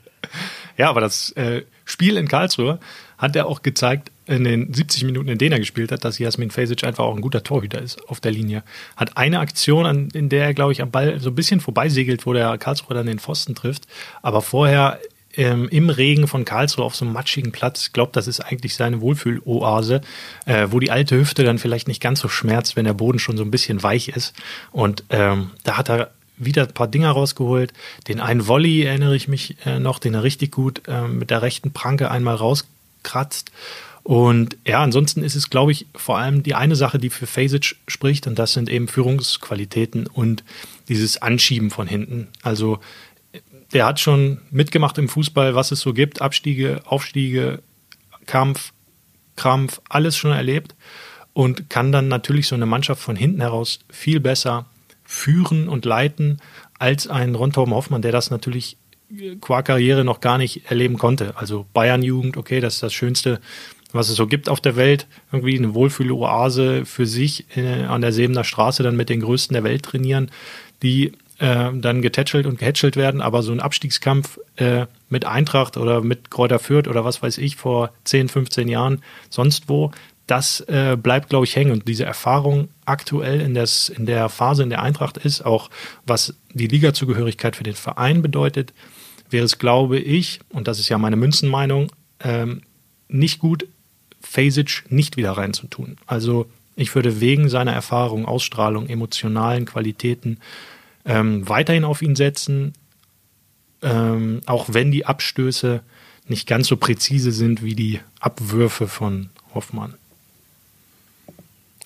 Ja, 0.79 0.89
aber 0.89 1.01
das 1.01 1.31
äh, 1.33 1.63
Spiel 1.83 2.15
in 2.15 2.29
Karlsruhe 2.29 2.79
hat 3.17 3.35
er 3.35 3.47
auch 3.47 3.63
gezeigt, 3.63 4.11
in 4.27 4.45
den 4.45 4.73
70 4.73 5.03
Minuten, 5.03 5.27
in 5.27 5.37
denen 5.37 5.51
er 5.51 5.59
gespielt 5.59 5.91
hat, 5.91 6.05
dass 6.05 6.19
Jasmin 6.19 6.51
Fesic 6.51 6.85
einfach 6.85 7.03
auch 7.03 7.13
ein 7.13 7.21
guter 7.21 7.43
Torhüter 7.43 7.81
ist 7.81 8.07
auf 8.07 8.21
der 8.21 8.31
Linie. 8.31 8.63
Hat 8.95 9.17
eine 9.17 9.39
Aktion, 9.39 9.85
an, 9.85 10.07
in 10.13 10.29
der 10.29 10.45
er, 10.45 10.53
glaube 10.53 10.71
ich, 10.71 10.81
am 10.81 10.89
Ball 10.89 11.19
so 11.19 11.31
ein 11.31 11.35
bisschen 11.35 11.59
vorbeisegelt, 11.59 12.25
wo 12.25 12.31
der 12.31 12.57
Karlsruhe 12.57 12.95
dann 12.95 13.07
den 13.07 13.19
Pfosten 13.19 13.55
trifft. 13.55 13.87
Aber 14.21 14.41
vorher 14.41 14.99
ähm, 15.35 15.67
im 15.67 15.89
Regen 15.89 16.29
von 16.29 16.45
Karlsruhe 16.45 16.85
auf 16.85 16.95
so 16.95 17.03
einem 17.03 17.13
matschigen 17.13 17.51
Platz, 17.51 17.91
ich 17.93 18.03
das 18.13 18.27
ist 18.27 18.39
eigentlich 18.39 18.75
seine 18.75 19.01
Wohlfühloase, 19.01 19.99
äh, 20.45 20.67
wo 20.69 20.79
die 20.79 20.91
alte 20.91 21.17
Hüfte 21.17 21.43
dann 21.43 21.57
vielleicht 21.57 21.89
nicht 21.89 22.01
ganz 22.01 22.21
so 22.21 22.29
schmerzt, 22.29 22.77
wenn 22.77 22.85
der 22.85 22.93
Boden 22.93 23.19
schon 23.19 23.35
so 23.35 23.43
ein 23.43 23.51
bisschen 23.51 23.83
weich 23.83 24.07
ist. 24.07 24.33
Und 24.71 25.03
ähm, 25.09 25.51
da 25.65 25.75
hat 25.75 25.89
er 25.89 26.11
wieder 26.39 26.63
ein 26.63 26.73
paar 26.73 26.87
Dinger 26.87 27.11
rausgeholt. 27.11 27.73
Den 28.07 28.19
einen 28.19 28.47
Volley 28.47 28.83
erinnere 28.83 29.15
ich 29.15 29.27
mich 29.27 29.55
äh, 29.65 29.79
noch, 29.79 29.99
den 29.99 30.13
er 30.13 30.23
richtig 30.23 30.51
gut 30.51 30.81
äh, 30.87 31.07
mit 31.07 31.29
der 31.29 31.41
rechten 31.41 31.71
Pranke 31.71 32.09
einmal 32.09 32.35
rauskratzt. 32.35 33.51
Und 34.03 34.57
ja, 34.65 34.81
ansonsten 34.81 35.23
ist 35.23 35.35
es, 35.35 35.49
glaube 35.49 35.71
ich, 35.71 35.85
vor 35.95 36.17
allem 36.17 36.41
die 36.41 36.55
eine 36.55 36.75
Sache, 36.75 36.97
die 36.97 37.09
für 37.09 37.27
Fasic 37.27 37.75
spricht, 37.87 38.25
und 38.25 38.39
das 38.39 38.53
sind 38.53 38.69
eben 38.69 38.87
Führungsqualitäten 38.87 40.07
und 40.07 40.43
dieses 40.87 41.21
Anschieben 41.21 41.69
von 41.69 41.85
hinten. 41.85 42.27
Also 42.41 42.79
der 43.73 43.85
hat 43.85 43.99
schon 43.99 44.39
mitgemacht 44.49 44.97
im 44.97 45.09
Fußball, 45.09 45.53
was 45.53 45.71
es 45.71 45.81
so 45.81 45.93
gibt, 45.93 46.21
Abstiege, 46.21 46.81
Aufstiege, 46.85 47.61
Kampf, 48.25 48.73
Krampf, 49.35 49.79
alles 49.89 50.17
schon 50.17 50.31
erlebt 50.31 50.75
und 51.33 51.69
kann 51.69 51.91
dann 51.91 52.07
natürlich 52.07 52.47
so 52.47 52.55
eine 52.55 52.65
Mannschaft 52.65 53.01
von 53.01 53.15
hinten 53.15 53.41
heraus 53.41 53.79
viel 53.89 54.19
besser 54.19 54.65
führen 55.09 55.67
und 55.67 55.85
leiten 55.85 56.37
als 56.77 57.07
ein 57.07 57.33
Ron 57.33 57.51
Torben 57.51 57.73
Hoffmann, 57.73 58.03
der 58.03 58.11
das 58.11 58.29
natürlich 58.29 58.77
qua 59.41 59.63
Karriere 59.63 60.05
noch 60.05 60.21
gar 60.21 60.37
nicht 60.37 60.69
erleben 60.69 60.99
konnte. 60.99 61.35
Also 61.35 61.65
Bayern-Jugend, 61.73 62.37
okay, 62.37 62.59
das 62.59 62.75
ist 62.75 62.83
das 62.83 62.93
Schönste, 62.93 63.41
was 63.91 64.09
es 64.09 64.15
so 64.15 64.27
gibt 64.27 64.49
auf 64.49 64.61
der 64.61 64.75
Welt. 64.75 65.07
Irgendwie 65.31 65.57
eine 65.57 65.73
Wohlfühloase 65.73 66.85
für 66.85 67.07
sich 67.07 67.57
äh, 67.57 67.85
an 67.85 68.01
der 68.01 68.13
Sebener 68.13 68.43
Straße 68.43 68.83
dann 68.83 68.95
mit 68.95 69.09
den 69.09 69.21
Größten 69.21 69.55
der 69.55 69.63
Welt 69.63 69.81
trainieren, 69.81 70.29
die 70.83 71.13
äh, 71.39 71.71
dann 71.73 72.03
getätschelt 72.03 72.45
und 72.45 72.59
gehätschelt 72.59 72.95
werden. 72.95 73.21
Aber 73.21 73.41
so 73.41 73.51
ein 73.51 73.61
Abstiegskampf 73.61 74.39
äh, 74.57 74.85
mit 75.09 75.25
Eintracht 75.25 75.75
oder 75.75 76.01
mit 76.01 76.29
Kräuter 76.29 76.59
Fürth 76.59 76.87
oder 76.87 77.03
was 77.03 77.23
weiß 77.23 77.39
ich 77.39 77.55
vor 77.55 77.91
10, 78.03 78.29
15 78.29 78.67
Jahren 78.67 79.01
sonst 79.31 79.69
wo, 79.69 79.91
das 80.29 80.61
äh, 80.61 80.95
bleibt, 81.01 81.29
glaube 81.29 81.45
ich, 81.45 81.55
hängen. 81.55 81.71
Und 81.71 81.87
diese 81.87 82.05
Erfahrung 82.05 82.69
aktuell 82.85 83.41
in, 83.41 83.53
das, 83.53 83.89
in 83.89 84.05
der 84.05 84.29
Phase 84.29 84.63
in 84.63 84.69
der 84.69 84.83
Eintracht 84.83 85.17
ist, 85.17 85.41
auch 85.41 85.69
was 86.05 86.35
die 86.53 86.67
Ligazugehörigkeit 86.67 87.55
für 87.55 87.63
den 87.63 87.75
Verein 87.75 88.21
bedeutet, 88.21 88.73
wäre 89.29 89.45
es, 89.45 89.57
glaube 89.57 89.99
ich, 89.99 90.39
und 90.49 90.67
das 90.67 90.79
ist 90.79 90.89
ja 90.89 90.97
meine 90.97 91.15
Münzenmeinung, 91.15 91.91
ähm, 92.19 92.61
nicht 93.07 93.39
gut, 93.39 93.67
Fasic 94.21 94.83
nicht 94.89 95.17
wieder 95.17 95.31
reinzutun. 95.31 95.97
Also 96.05 96.49
ich 96.75 96.93
würde 96.93 97.19
wegen 97.21 97.49
seiner 97.49 97.73
Erfahrung, 97.73 98.25
Ausstrahlung, 98.25 98.87
emotionalen 98.87 99.65
Qualitäten 99.65 100.39
ähm, 101.05 101.47
weiterhin 101.47 101.85
auf 101.85 102.01
ihn 102.01 102.15
setzen, 102.15 102.73
ähm, 103.81 104.41
auch 104.45 104.67
wenn 104.69 104.91
die 104.91 105.05
Abstöße 105.05 105.81
nicht 106.27 106.47
ganz 106.47 106.67
so 106.67 106.77
präzise 106.77 107.31
sind 107.31 107.63
wie 107.63 107.75
die 107.75 107.99
Abwürfe 108.19 108.87
von 108.87 109.29
Hoffmann. 109.55 109.95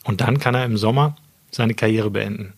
Und 0.04 0.22
dann 0.22 0.40
kann 0.40 0.56
er 0.56 0.66
im 0.66 0.78
Sommer 0.78 1.16
seine 1.52 1.74
Karriere 1.74 2.10
beenden. 2.10 2.54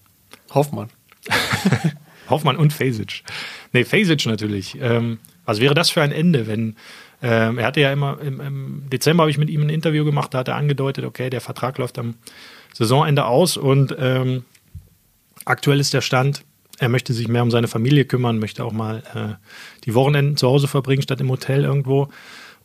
Hoffmann. 0.53 0.89
Hoffmann 2.29 2.57
und 2.57 2.73
Fasic. 2.73 3.23
Nee, 3.71 3.83
Fasic 3.83 4.25
natürlich. 4.25 4.77
Ähm, 4.81 5.19
was 5.45 5.59
wäre 5.59 5.75
das 5.75 5.89
für 5.89 6.01
ein 6.01 6.11
Ende, 6.11 6.47
wenn 6.47 6.75
ähm, 7.21 7.57
er 7.57 7.65
hatte 7.67 7.81
ja 7.81 7.91
immer 7.91 8.19
im, 8.21 8.39
im 8.39 8.83
Dezember 8.89 9.23
habe 9.23 9.31
ich 9.31 9.37
mit 9.37 9.49
ihm 9.49 9.61
ein 9.61 9.69
Interview 9.69 10.05
gemacht, 10.05 10.33
da 10.33 10.39
hat 10.39 10.47
er 10.47 10.55
angedeutet, 10.55 11.05
okay, 11.05 11.29
der 11.29 11.41
Vertrag 11.41 11.77
läuft 11.77 11.97
am 11.97 12.15
Saisonende 12.73 13.25
aus 13.25 13.57
und 13.57 13.95
ähm, 13.97 14.43
aktuell 15.45 15.79
ist 15.79 15.93
der 15.93 16.01
Stand, 16.01 16.43
er 16.77 16.89
möchte 16.89 17.13
sich 17.13 17.27
mehr 17.27 17.43
um 17.43 17.51
seine 17.51 17.67
Familie 17.67 18.05
kümmern, 18.05 18.37
möchte 18.37 18.65
auch 18.65 18.73
mal 18.73 19.03
äh, 19.13 19.45
die 19.85 19.95
Wochenenden 19.95 20.35
zu 20.35 20.47
Hause 20.47 20.67
verbringen, 20.67 21.01
statt 21.01 21.21
im 21.21 21.29
Hotel 21.29 21.63
irgendwo. 21.63 22.09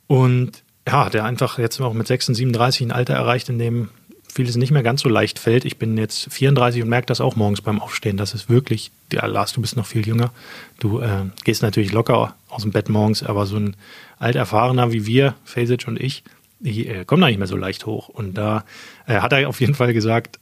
Und 0.09 0.65
ja, 0.87 1.09
der 1.11 1.25
einfach 1.25 1.59
jetzt 1.59 1.81
auch 1.81 1.93
mit 1.93 2.09
36, 2.09 2.37
37 2.37 2.87
ein 2.87 2.93
Alter 2.93 3.15
erreicht, 3.15 3.49
in 3.49 3.59
dem 3.59 3.89
vieles 4.31 4.57
nicht 4.57 4.71
mehr 4.71 4.83
ganz 4.83 5.03
so 5.03 5.09
leicht 5.09 5.39
fällt. 5.39 5.65
Ich 5.65 5.79
bin 5.79 5.97
jetzt 5.97 6.33
34 6.33 6.83
und 6.83 6.89
merke 6.89 7.07
das 7.07 7.21
auch 7.21 7.37
morgens 7.37 7.61
beim 7.61 7.81
Aufstehen. 7.81 8.17
Das 8.17 8.35
ist 8.35 8.49
wirklich, 8.49 8.91
ja, 9.13 9.27
Lars, 9.27 9.53
du 9.53 9.61
bist 9.61 9.77
noch 9.77 9.87
viel 9.87 10.07
jünger. 10.07 10.33
Du 10.79 11.01
äh, 11.01 11.25
gehst 11.45 11.63
natürlich 11.63 11.93
locker 11.93 12.35
aus 12.49 12.63
dem 12.63 12.73
Bett 12.73 12.89
morgens, 12.89 13.23
aber 13.23 13.47
so 13.47 13.57
ein 13.57 13.77
Alterfahrener 14.19 14.93
wie 14.93 15.07
wir, 15.07 15.35
Fasic 15.45 15.87
und 15.89 16.01
ich, 16.01 16.23
die 16.61 16.87
äh, 16.87 17.05
kommen 17.05 17.23
da 17.23 17.29
nicht 17.29 17.39
mehr 17.39 17.47
so 17.47 17.57
leicht 17.57 17.87
hoch. 17.87 18.09
Und 18.09 18.35
da 18.35 18.65
äh, 19.07 19.21
hat 19.21 19.33
er 19.33 19.49
auf 19.49 19.61
jeden 19.61 19.75
Fall 19.75 19.93
gesagt, 19.93 20.39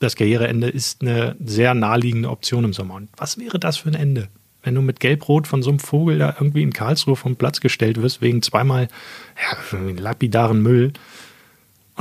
das 0.00 0.16
Karriereende 0.16 0.68
ist 0.68 1.02
eine 1.02 1.36
sehr 1.44 1.74
naheliegende 1.74 2.30
Option 2.30 2.64
im 2.64 2.72
Sommer. 2.72 2.94
Und 2.94 3.08
was 3.16 3.38
wäre 3.38 3.58
das 3.58 3.76
für 3.76 3.88
ein 3.88 3.94
Ende? 3.94 4.28
Wenn 4.62 4.74
du 4.74 4.82
mit 4.82 5.00
Gelb-Rot 5.00 5.46
von 5.46 5.62
so 5.62 5.70
einem 5.70 5.78
Vogel 5.78 6.18
da 6.18 6.34
irgendwie 6.38 6.62
in 6.62 6.72
Karlsruhe 6.72 7.16
vom 7.16 7.36
Platz 7.36 7.60
gestellt 7.60 8.00
wirst, 8.00 8.20
wegen 8.20 8.42
zweimal 8.42 8.88
ja, 9.36 9.78
lapidaren 9.96 10.62
Müll. 10.62 10.92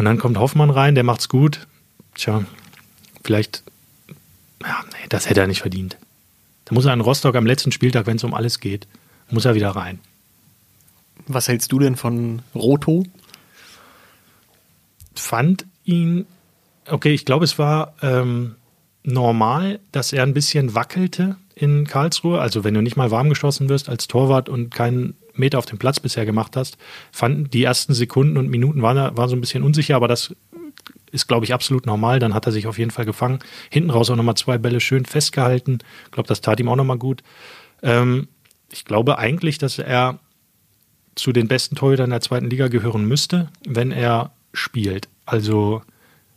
Und 0.01 0.05
dann 0.05 0.17
kommt 0.17 0.39
Hoffmann 0.39 0.72
rein, 0.72 0.96
der 0.96 1.03
macht's 1.03 1.29
gut. 1.29 1.67
Tja, 2.15 2.43
vielleicht, 3.24 3.62
ja, 4.63 4.84
nee, 4.93 5.08
das 5.10 5.29
hätte 5.29 5.41
er 5.41 5.46
nicht 5.46 5.62
verdient. 5.62 5.96
Da 6.65 6.74
muss 6.74 6.86
er 6.86 6.93
in 6.93 7.01
Rostock 7.01 7.36
am 7.36 7.46
letzten 7.46 7.72
Spieltag, 7.72 8.08
wenn 8.08 8.15
es 8.15 8.24
um 8.24 8.34
alles 8.34 8.60
geht, 8.60 8.88
muss 9.29 9.46
er 9.46 9.53
wieder 9.53 9.70
rein. 9.70 10.00
Was 11.27 11.48
hältst 11.48 11.72
du 11.72 11.77
denn 11.77 11.98
von 11.98 12.41
Roto? 12.55 13.05
Fand 15.13 15.67
ihn, 15.86 16.25
okay, 16.88 17.13
ich 17.13 17.24
glaube, 17.24 17.46
es 17.46 17.60
war 17.60 17.93
ähm, 18.01 18.55
normal, 19.03 19.81
dass 19.91 20.13
er 20.13 20.24
ein 20.24 20.34
bisschen 20.34 20.74
wackelte 20.74 21.36
in 21.53 21.86
Karlsruhe. 21.86 22.41
Also 22.41 22.63
wenn 22.63 22.74
du 22.74 22.81
nicht 22.81 22.98
mal 22.98 23.12
warm 23.12 23.29
geschossen 23.29 23.70
wirst 23.70 23.88
als 23.88 24.08
Torwart 24.08 24.50
und 24.50 24.74
keinen 24.74 25.15
Meter 25.34 25.58
auf 25.58 25.66
dem 25.66 25.78
Platz 25.78 26.00
bisher 26.00 26.26
gemacht 26.26 26.56
hast, 26.56 26.78
fanden 27.12 27.50
die 27.50 27.64
ersten 27.64 27.94
Sekunden 27.94 28.38
und 28.38 28.50
Minuten 28.50 28.82
waren, 28.82 29.18
waren 29.18 29.30
so 29.30 29.36
ein 29.36 29.42
bisschen 29.42 29.64
unsicher, 29.64 29.96
aber 29.96 30.08
das 30.08 30.36
ist, 31.12 31.28
glaube 31.28 31.46
ich, 31.46 31.54
absolut 31.54 31.86
normal. 31.86 32.20
Dann 32.20 32.34
hat 32.34 32.46
er 32.46 32.52
sich 32.52 32.68
auf 32.68 32.78
jeden 32.78 32.92
Fall 32.92 33.06
gefangen. 33.06 33.40
Hinten 33.70 33.90
raus 33.90 34.10
auch 34.10 34.16
nochmal 34.16 34.36
zwei 34.36 34.58
Bälle 34.58 34.80
schön 34.80 35.06
festgehalten. 35.06 35.80
Ich 36.06 36.12
glaube, 36.12 36.28
das 36.28 36.42
tat 36.42 36.60
ihm 36.60 36.70
auch 36.70 36.76
nochmal 36.76 36.98
gut. 36.98 37.22
Ähm, 37.84 38.28
ich 38.72 38.86
glaube 38.86 39.18
eigentlich, 39.18 39.58
dass 39.58 39.78
er 39.80 40.20
zu 41.16 41.34
den 41.34 41.48
besten 41.48 41.76
Torhütern 41.76 42.10
der 42.10 42.22
zweiten 42.22 42.50
Liga 42.50 42.70
gehören 42.70 43.06
müsste, 43.06 43.50
wenn 43.68 43.92
er 43.92 44.32
spielt. 44.54 45.10
Also 45.26 45.82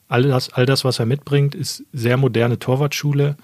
all 0.09 0.25
das, 0.25 0.53
all 0.53 0.67
das, 0.67 0.85
was 0.85 0.99
er 0.99 1.07
mitbringt, 1.07 1.55
ist 1.55 1.85
sehr 1.93 2.17
moderne 2.17 2.59
Torwartschule, 2.59 3.37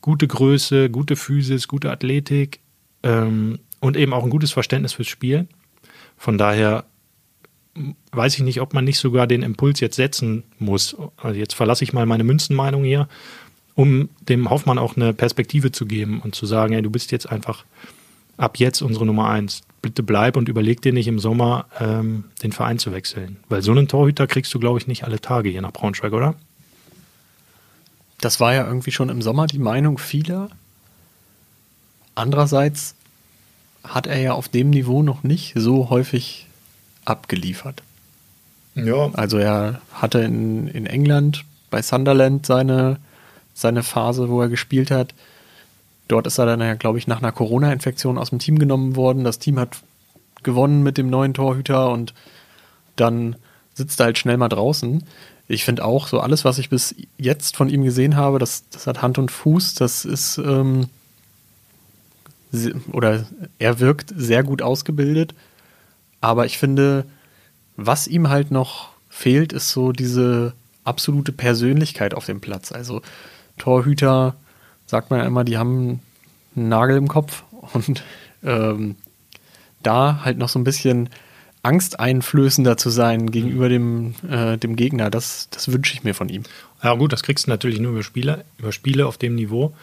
gute 0.00 0.26
Größe, 0.26 0.90
gute 0.90 1.16
Physis, 1.16 1.68
gute 1.68 1.90
Athletik 1.90 2.60
ähm, 3.02 3.58
und 3.84 3.98
eben 3.98 4.14
auch 4.14 4.24
ein 4.24 4.30
gutes 4.30 4.50
Verständnis 4.50 4.94
fürs 4.94 5.08
Spiel. 5.08 5.46
Von 6.16 6.38
daher 6.38 6.84
weiß 8.12 8.34
ich 8.36 8.40
nicht, 8.40 8.62
ob 8.62 8.72
man 8.72 8.84
nicht 8.84 8.98
sogar 8.98 9.26
den 9.26 9.42
Impuls 9.42 9.80
jetzt 9.80 9.96
setzen 9.96 10.42
muss. 10.58 10.96
Also 11.18 11.38
jetzt 11.38 11.54
verlasse 11.54 11.84
ich 11.84 11.92
mal 11.92 12.06
meine 12.06 12.24
Münzenmeinung 12.24 12.82
hier, 12.82 13.08
um 13.74 14.08
dem 14.20 14.48
Hoffmann 14.48 14.78
auch 14.78 14.96
eine 14.96 15.12
Perspektive 15.12 15.70
zu 15.70 15.84
geben 15.84 16.22
und 16.22 16.34
zu 16.34 16.46
sagen, 16.46 16.72
hey, 16.72 16.80
du 16.80 16.88
bist 16.88 17.12
jetzt 17.12 17.30
einfach 17.30 17.66
ab 18.38 18.58
jetzt 18.58 18.80
unsere 18.80 19.04
Nummer 19.04 19.28
eins. 19.28 19.60
Bitte 19.82 20.02
bleib 20.02 20.38
und 20.38 20.48
überleg 20.48 20.80
dir 20.80 20.94
nicht 20.94 21.08
im 21.08 21.18
Sommer 21.18 21.66
ähm, 21.78 22.24
den 22.42 22.52
Verein 22.52 22.78
zu 22.78 22.90
wechseln. 22.90 23.36
Weil 23.50 23.60
so 23.60 23.72
einen 23.72 23.86
Torhüter 23.86 24.26
kriegst 24.26 24.54
du, 24.54 24.58
glaube 24.58 24.78
ich, 24.78 24.86
nicht 24.86 25.04
alle 25.04 25.20
Tage 25.20 25.50
hier 25.50 25.60
nach 25.60 25.72
Braunschweig, 25.72 26.14
oder? 26.14 26.36
Das 28.22 28.40
war 28.40 28.54
ja 28.54 28.66
irgendwie 28.66 28.92
schon 28.92 29.10
im 29.10 29.20
Sommer 29.20 29.46
die 29.46 29.58
Meinung 29.58 29.98
vieler. 29.98 30.48
Andererseits 32.14 32.94
hat 33.84 34.06
er 34.06 34.18
ja 34.18 34.32
auf 34.32 34.48
dem 34.48 34.70
Niveau 34.70 35.02
noch 35.02 35.22
nicht 35.22 35.52
so 35.56 35.90
häufig 35.90 36.46
abgeliefert. 37.04 37.82
Ja. 38.74 39.10
Also 39.12 39.38
er 39.38 39.80
hatte 39.92 40.20
in, 40.20 40.68
in 40.68 40.86
England 40.86 41.44
bei 41.70 41.82
Sunderland 41.82 42.46
seine, 42.46 42.98
seine 43.52 43.82
Phase, 43.82 44.28
wo 44.28 44.40
er 44.40 44.48
gespielt 44.48 44.90
hat. 44.90 45.14
Dort 46.08 46.26
ist 46.26 46.38
er 46.38 46.46
dann 46.46 46.60
ja, 46.60 46.74
glaube 46.74 46.98
ich, 46.98 47.06
nach 47.06 47.18
einer 47.18 47.32
Corona-Infektion 47.32 48.18
aus 48.18 48.30
dem 48.30 48.38
Team 48.38 48.58
genommen 48.58 48.96
worden. 48.96 49.24
Das 49.24 49.38
Team 49.38 49.58
hat 49.58 49.78
gewonnen 50.42 50.82
mit 50.82 50.98
dem 50.98 51.08
neuen 51.08 51.34
Torhüter 51.34 51.90
und 51.90 52.14
dann 52.96 53.36
sitzt 53.74 54.00
er 54.00 54.06
halt 54.06 54.18
schnell 54.18 54.36
mal 54.36 54.48
draußen. 54.48 55.04
Ich 55.46 55.64
finde 55.64 55.84
auch, 55.84 56.08
so 56.08 56.20
alles, 56.20 56.44
was 56.44 56.58
ich 56.58 56.70
bis 56.70 56.94
jetzt 57.18 57.56
von 57.56 57.68
ihm 57.68 57.84
gesehen 57.84 58.16
habe, 58.16 58.38
das, 58.38 58.68
das 58.70 58.86
hat 58.86 59.02
Hand 59.02 59.18
und 59.18 59.30
Fuß. 59.30 59.74
Das 59.74 60.04
ist, 60.04 60.38
ähm, 60.38 60.88
oder 62.92 63.26
er 63.58 63.80
wirkt 63.80 64.12
sehr 64.16 64.42
gut 64.42 64.62
ausgebildet. 64.62 65.34
Aber 66.20 66.46
ich 66.46 66.58
finde, 66.58 67.04
was 67.76 68.06
ihm 68.06 68.28
halt 68.28 68.50
noch 68.50 68.90
fehlt, 69.10 69.52
ist 69.52 69.70
so 69.70 69.92
diese 69.92 70.52
absolute 70.84 71.32
Persönlichkeit 71.32 72.14
auf 72.14 72.26
dem 72.26 72.40
Platz. 72.40 72.72
Also 72.72 73.02
Torhüter, 73.58 74.36
sagt 74.86 75.10
man 75.10 75.20
ja 75.20 75.26
immer, 75.26 75.44
die 75.44 75.58
haben 75.58 76.00
einen 76.56 76.68
Nagel 76.68 76.96
im 76.96 77.08
Kopf 77.08 77.44
und 77.72 78.02
ähm, 78.42 78.96
da 79.82 80.20
halt 80.24 80.38
noch 80.38 80.48
so 80.48 80.58
ein 80.58 80.64
bisschen 80.64 81.08
angsteinflößender 81.62 82.76
zu 82.76 82.90
sein 82.90 83.30
gegenüber 83.30 83.68
dem, 83.68 84.14
äh, 84.28 84.58
dem 84.58 84.76
Gegner, 84.76 85.10
das, 85.10 85.48
das 85.50 85.72
wünsche 85.72 85.94
ich 85.94 86.04
mir 86.04 86.14
von 86.14 86.28
ihm. 86.28 86.42
Ja 86.82 86.94
gut, 86.94 87.12
das 87.12 87.22
kriegst 87.22 87.46
du 87.46 87.50
natürlich 87.50 87.80
nur 87.80 87.92
über 87.92 88.02
Spiele, 88.02 88.44
über 88.58 88.70
Spiele 88.70 89.06
auf 89.06 89.16
dem 89.16 89.34
Niveau. 89.34 89.74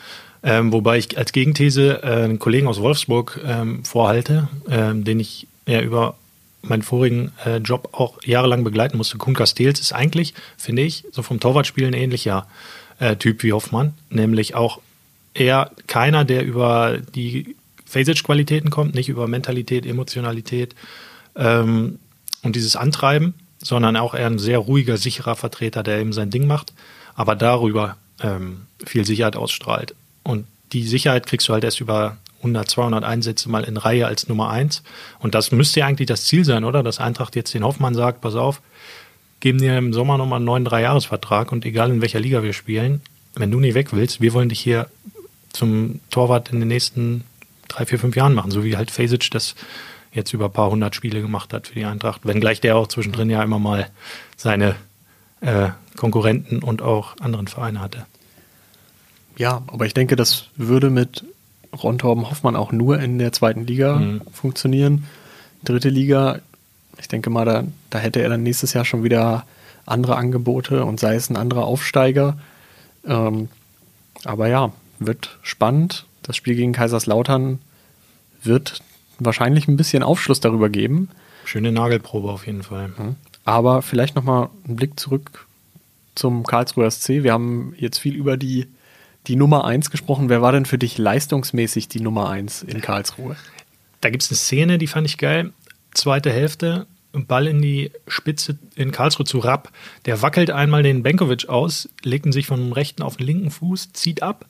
Ähm, 0.43 0.71
wobei 0.73 0.97
ich 0.97 1.17
als 1.17 1.33
Gegenthese 1.33 2.01
äh, 2.03 2.23
einen 2.23 2.39
Kollegen 2.39 2.67
aus 2.67 2.81
Wolfsburg 2.81 3.39
ähm, 3.45 3.85
vorhalte, 3.85 4.47
ähm, 4.69 5.03
den 5.03 5.19
ich 5.19 5.47
ja 5.67 5.81
über 5.81 6.15
meinen 6.63 6.81
vorigen 6.81 7.31
äh, 7.45 7.57
Job 7.57 7.89
auch 7.91 8.21
jahrelang 8.23 8.63
begleiten 8.63 8.97
musste. 8.97 9.17
Kuhn 9.17 9.33
Castells 9.33 9.79
ist 9.79 9.93
eigentlich, 9.93 10.33
finde 10.57 10.83
ich, 10.83 11.05
so 11.11 11.21
vom 11.21 11.39
Torwartspielen 11.39 11.93
ähnlicher 11.93 12.47
äh, 12.99 13.15
Typ 13.15 13.43
wie 13.43 13.53
Hoffmann, 13.53 13.93
nämlich 14.09 14.55
auch 14.55 14.79
eher 15.33 15.71
keiner, 15.87 16.25
der 16.25 16.43
über 16.43 16.99
die 17.15 17.55
Phasage-Qualitäten 17.85 18.69
kommt, 18.69 18.95
nicht 18.95 19.09
über 19.09 19.27
Mentalität, 19.27 19.85
Emotionalität 19.85 20.75
ähm, 21.35 21.99
und 22.43 22.55
dieses 22.55 22.75
Antreiben, 22.75 23.33
sondern 23.59 23.97
auch 23.97 24.13
eher 24.13 24.27
ein 24.27 24.39
sehr 24.39 24.59
ruhiger, 24.59 24.97
sicherer 24.97 25.35
Vertreter, 25.35 25.83
der 25.83 25.99
eben 25.99 26.13
sein 26.13 26.29
Ding 26.29 26.47
macht, 26.47 26.73
aber 27.15 27.35
darüber 27.35 27.97
ähm, 28.21 28.61
viel 28.85 29.05
Sicherheit 29.05 29.35
ausstrahlt. 29.35 29.95
Und 30.23 30.45
die 30.73 30.83
Sicherheit 30.83 31.27
kriegst 31.27 31.47
du 31.49 31.53
halt 31.53 31.63
erst 31.63 31.81
über 31.81 32.17
100, 32.37 32.69
200 32.69 33.03
Einsätze 33.03 33.49
mal 33.49 33.63
in 33.63 33.77
Reihe 33.77 34.07
als 34.07 34.27
Nummer 34.27 34.49
eins. 34.49 34.83
Und 35.19 35.35
das 35.35 35.51
müsste 35.51 35.81
ja 35.81 35.85
eigentlich 35.85 36.07
das 36.07 36.25
Ziel 36.25 36.45
sein, 36.45 36.63
oder? 36.63 36.83
Dass 36.83 36.99
Eintracht 36.99 37.35
jetzt 37.35 37.53
den 37.53 37.63
Hoffmann 37.63 37.93
sagt, 37.93 38.21
pass 38.21 38.35
auf, 38.35 38.61
geben 39.39 39.59
dir 39.59 39.77
im 39.77 39.93
Sommer 39.93 40.17
nochmal 40.17 40.37
einen 40.37 40.45
neuen 40.45 40.65
Dreijahresvertrag 40.65 41.51
und 41.51 41.65
egal 41.65 41.91
in 41.91 42.01
welcher 42.01 42.19
Liga 42.19 42.43
wir 42.43 42.53
spielen, 42.53 43.01
wenn 43.35 43.51
du 43.51 43.59
nie 43.59 43.73
weg 43.73 43.89
willst, 43.91 44.21
wir 44.21 44.33
wollen 44.33 44.49
dich 44.49 44.59
hier 44.59 44.87
zum 45.53 45.99
Torwart 46.09 46.49
in 46.51 46.59
den 46.59 46.67
nächsten 46.67 47.23
drei, 47.67 47.85
vier, 47.85 47.99
fünf 47.99 48.15
Jahren 48.15 48.33
machen, 48.33 48.51
so 48.51 48.63
wie 48.63 48.77
halt 48.77 48.91
Fasic 48.91 49.29
das 49.31 49.55
jetzt 50.13 50.33
über 50.33 50.45
ein 50.45 50.51
paar 50.51 50.69
hundert 50.69 50.95
Spiele 50.95 51.21
gemacht 51.21 51.53
hat 51.53 51.67
für 51.67 51.75
die 51.75 51.85
Eintracht, 51.85 52.25
wenngleich 52.25 52.61
der 52.61 52.75
auch 52.75 52.87
zwischendrin 52.87 53.29
ja 53.29 53.41
immer 53.43 53.59
mal 53.59 53.89
seine 54.35 54.75
äh, 55.41 55.69
Konkurrenten 55.95 56.61
und 56.63 56.81
auch 56.81 57.15
anderen 57.19 57.47
Vereine 57.47 57.79
hatte. 57.79 58.05
Ja, 59.37 59.61
aber 59.67 59.85
ich 59.85 59.93
denke, 59.93 60.15
das 60.15 60.45
würde 60.55 60.89
mit 60.89 61.23
Ron 61.81 61.97
Torben 61.97 62.29
Hoffmann 62.29 62.55
auch 62.55 62.71
nur 62.71 62.99
in 62.99 63.17
der 63.17 63.31
zweiten 63.31 63.65
Liga 63.65 63.95
mhm. 63.95 64.21
funktionieren. 64.31 65.07
Dritte 65.63 65.89
Liga, 65.89 66.39
ich 66.99 67.07
denke 67.07 67.29
mal, 67.29 67.45
da, 67.45 67.63
da 67.89 67.99
hätte 67.99 68.21
er 68.21 68.29
dann 68.29 68.43
nächstes 68.43 68.73
Jahr 68.73 68.85
schon 68.85 69.03
wieder 69.03 69.45
andere 69.85 70.15
Angebote 70.15 70.85
und 70.85 70.99
sei 70.99 71.15
es 71.15 71.29
ein 71.29 71.37
anderer 71.37 71.65
Aufsteiger. 71.65 72.37
Ähm, 73.05 73.49
aber 74.23 74.47
ja, 74.47 74.71
wird 74.99 75.37
spannend. 75.41 76.05
Das 76.23 76.35
Spiel 76.35 76.55
gegen 76.55 76.73
Kaiserslautern 76.73 77.59
wird 78.43 78.81
wahrscheinlich 79.19 79.67
ein 79.67 79.77
bisschen 79.77 80.03
Aufschluss 80.03 80.39
darüber 80.39 80.69
geben. 80.69 81.09
Schöne 81.45 81.71
Nagelprobe 81.71 82.29
auf 82.29 82.45
jeden 82.45 82.63
Fall. 82.63 82.89
Mhm. 82.89 83.15
Aber 83.43 83.81
vielleicht 83.81 84.15
nochmal 84.15 84.49
einen 84.67 84.75
Blick 84.75 84.99
zurück 84.99 85.47
zum 86.15 86.45
Karlsruher 86.45 86.89
SC. 86.91 87.23
Wir 87.23 87.33
haben 87.33 87.73
jetzt 87.77 87.97
viel 87.97 88.15
über 88.15 88.37
die 88.37 88.67
die 89.27 89.35
Nummer 89.35 89.65
1 89.65 89.91
gesprochen. 89.91 90.29
Wer 90.29 90.41
war 90.41 90.51
denn 90.51 90.65
für 90.65 90.77
dich 90.77 90.97
leistungsmäßig 90.97 91.87
die 91.87 92.01
Nummer 92.01 92.29
1 92.29 92.63
in 92.63 92.81
Karlsruhe? 92.81 93.35
Da 94.01 94.09
gibt 94.09 94.23
es 94.23 94.29
eine 94.29 94.37
Szene, 94.37 94.77
die 94.77 94.87
fand 94.87 95.07
ich 95.07 95.17
geil. 95.17 95.53
Zweite 95.93 96.31
Hälfte, 96.31 96.87
Ball 97.13 97.47
in 97.47 97.61
die 97.61 97.91
Spitze 98.07 98.57
in 98.75 98.91
Karlsruhe 98.91 99.25
zu 99.25 99.39
Rapp. 99.39 99.71
Der 100.05 100.21
wackelt 100.21 100.49
einmal 100.49 100.83
den 100.83 101.03
Benkovic 101.03 101.49
aus, 101.49 101.89
legt 102.03 102.25
ihn 102.25 102.31
sich 102.31 102.47
vom 102.47 102.71
rechten 102.71 103.03
auf 103.03 103.17
den 103.17 103.27
linken 103.27 103.51
Fuß, 103.51 103.93
zieht 103.93 104.23
ab 104.23 104.45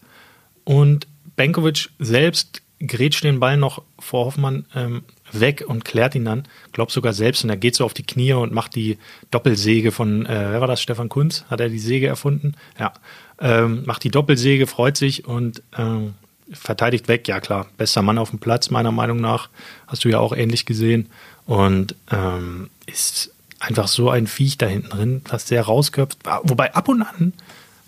und 0.64 1.08
Benkovic 1.36 1.90
selbst 2.00 2.62
grätscht 2.88 3.24
den 3.24 3.40
Ball 3.40 3.58
noch 3.58 3.84
vor 4.00 4.26
Hoffmann 4.26 4.66
ähm, 4.76 5.04
weg 5.32 5.64
und 5.68 5.86
klärt 5.86 6.16
ihn 6.16 6.26
dann, 6.26 6.48
glaubt 6.72 6.92
sogar 6.92 7.14
selbst 7.14 7.44
und 7.44 7.50
er 7.50 7.58
geht 7.58 7.76
so 7.76 7.86
auf 7.86 7.94
die 7.94 8.04
Knie 8.04 8.34
und 8.34 8.54
macht 8.54 8.76
die 8.76 8.98
Doppelsäge 9.30 9.92
von, 9.92 10.26
äh, 10.26 10.52
wer 10.52 10.62
war 10.62 10.68
das, 10.68 10.82
Stefan 10.82 11.10
Kunz? 11.10 11.46
Hat 11.50 11.60
er 11.60 11.70
die 11.70 11.80
Säge 11.80 12.08
erfunden? 12.08 12.56
Ja. 12.80 12.94
Ähm, 13.41 13.84
macht 13.86 14.04
die 14.04 14.12
Doppelsäge, 14.12 14.67
freut 14.67 14.97
sich 14.97 15.25
und 15.25 15.63
ähm, 15.77 16.13
verteidigt 16.51 17.08
weg. 17.08 17.27
Ja 17.27 17.39
klar, 17.39 17.67
bester 17.77 18.01
Mann 18.01 18.17
auf 18.17 18.30
dem 18.30 18.39
Platz, 18.39 18.69
meiner 18.69 18.91
Meinung 18.91 19.19
nach. 19.19 19.49
Hast 19.88 20.06
du 20.06 20.10
ja 20.10 20.19
auch 20.19 20.34
ähnlich 20.34 20.65
gesehen. 20.65 21.10
Und 21.45 21.95
ähm, 22.12 22.69
ist 22.86 23.32
einfach 23.60 23.88
so 23.88 24.10
ein 24.10 24.27
Viech 24.27 24.58
da 24.58 24.67
hinten 24.67 24.89
drin, 24.89 25.21
was 25.30 25.45
der 25.45 25.63
rausköpft. 25.63 26.19
Wobei 26.43 26.73
ab 26.73 26.88
und 26.88 27.01
an, 27.01 27.34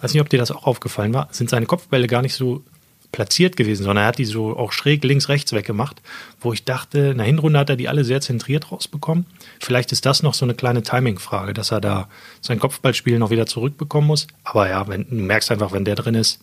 weiß 0.01 0.13
nicht, 0.13 0.21
ob 0.21 0.29
dir 0.29 0.39
das 0.39 0.51
auch 0.51 0.65
aufgefallen 0.65 1.13
war, 1.13 1.27
sind 1.31 1.49
seine 1.49 1.65
Kopfbälle 1.65 2.07
gar 2.07 2.21
nicht 2.21 2.35
so 2.35 2.63
platziert 3.13 3.55
gewesen, 3.55 3.83
sondern 3.83 4.03
er 4.03 4.07
hat 4.07 4.17
die 4.17 4.25
so 4.25 4.57
auch 4.57 4.73
schräg 4.73 5.03
links, 5.05 5.29
rechts 5.29 5.53
weggemacht, 5.53 6.01
wo 6.41 6.51
ich 6.51 6.65
dachte, 6.65 6.99
in 6.99 7.17
der 7.17 7.27
Hinrunde 7.27 7.59
hat 7.59 7.69
er 7.69 7.77
die 7.77 7.87
alle 7.87 8.03
sehr 8.03 8.19
zentriert 8.19 8.71
rausbekommen. 8.71 9.25
Vielleicht 9.61 9.93
ist 9.93 10.05
das 10.05 10.23
noch 10.23 10.33
so 10.33 10.43
eine 10.43 10.55
kleine 10.55 10.83
Timing-Frage, 10.83 11.53
dass 11.53 11.71
er 11.71 11.79
da 11.79 12.09
sein 12.41 12.59
Kopfballspiel 12.59 13.19
noch 13.19 13.29
wieder 13.29 13.45
zurückbekommen 13.45 14.07
muss. 14.07 14.27
Aber 14.43 14.67
ja, 14.67 14.87
wenn, 14.89 15.07
du 15.07 15.15
merkst 15.15 15.51
einfach, 15.51 15.71
wenn 15.71 15.85
der 15.85 15.95
drin 15.95 16.15
ist, 16.15 16.41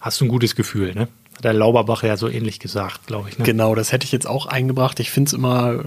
hast 0.00 0.20
du 0.20 0.24
ein 0.24 0.28
gutes 0.28 0.56
Gefühl, 0.56 0.94
ne? 0.94 1.08
Hat 1.36 1.44
der 1.44 1.52
Lauberbach 1.52 2.02
ja 2.02 2.16
so 2.16 2.28
ähnlich 2.28 2.58
gesagt, 2.58 3.06
glaube 3.06 3.28
ich. 3.28 3.38
Ne? 3.38 3.44
Genau, 3.44 3.74
das 3.74 3.92
hätte 3.92 4.04
ich 4.04 4.12
jetzt 4.12 4.26
auch 4.26 4.46
eingebracht. 4.46 4.98
Ich 4.98 5.10
finde 5.10 5.28
es 5.28 5.32
immer, 5.34 5.84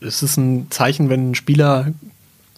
es 0.00 0.22
ist 0.22 0.38
ein 0.38 0.70
Zeichen, 0.70 1.10
wenn 1.10 1.30
ein 1.30 1.34
Spieler 1.34 1.92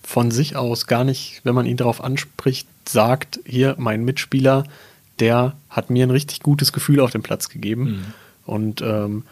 von 0.04 0.30
sich 0.30 0.56
aus 0.56 0.86
gar 0.86 1.04
nicht, 1.04 1.40
wenn 1.44 1.54
man 1.54 1.66
ihn 1.66 1.76
darauf 1.76 2.02
anspricht, 2.02 2.68
sagt, 2.88 3.40
hier, 3.44 3.74
mein 3.78 4.04
Mitspieler, 4.04 4.64
der 5.20 5.54
hat 5.68 5.90
mir 5.90 6.06
ein 6.06 6.10
richtig 6.10 6.40
gutes 6.40 6.72
Gefühl 6.72 7.00
auf 7.00 7.10
den 7.10 7.22
Platz 7.22 7.48
gegeben. 7.48 7.84
Mhm. 7.84 8.04
Und 8.44 8.82
ähm, 8.82 9.24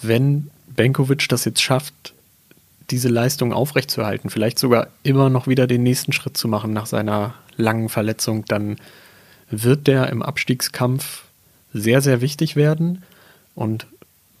wenn 0.00 0.50
Benkovic 0.68 1.28
das 1.28 1.44
jetzt 1.44 1.62
schafft, 1.62 2.14
diese 2.90 3.08
Leistung 3.08 3.52
aufrechtzuerhalten, 3.52 4.30
vielleicht 4.30 4.58
sogar 4.58 4.88
immer 5.02 5.28
noch 5.28 5.46
wieder 5.46 5.66
den 5.66 5.82
nächsten 5.82 6.12
Schritt 6.12 6.36
zu 6.36 6.48
machen 6.48 6.72
nach 6.72 6.86
seiner 6.86 7.34
langen 7.56 7.88
Verletzung, 7.88 8.44
dann 8.46 8.76
wird 9.50 9.86
der 9.86 10.08
im 10.08 10.22
Abstiegskampf 10.22 11.24
sehr, 11.74 12.00
sehr 12.00 12.20
wichtig 12.20 12.56
werden. 12.56 13.02
Und 13.54 13.86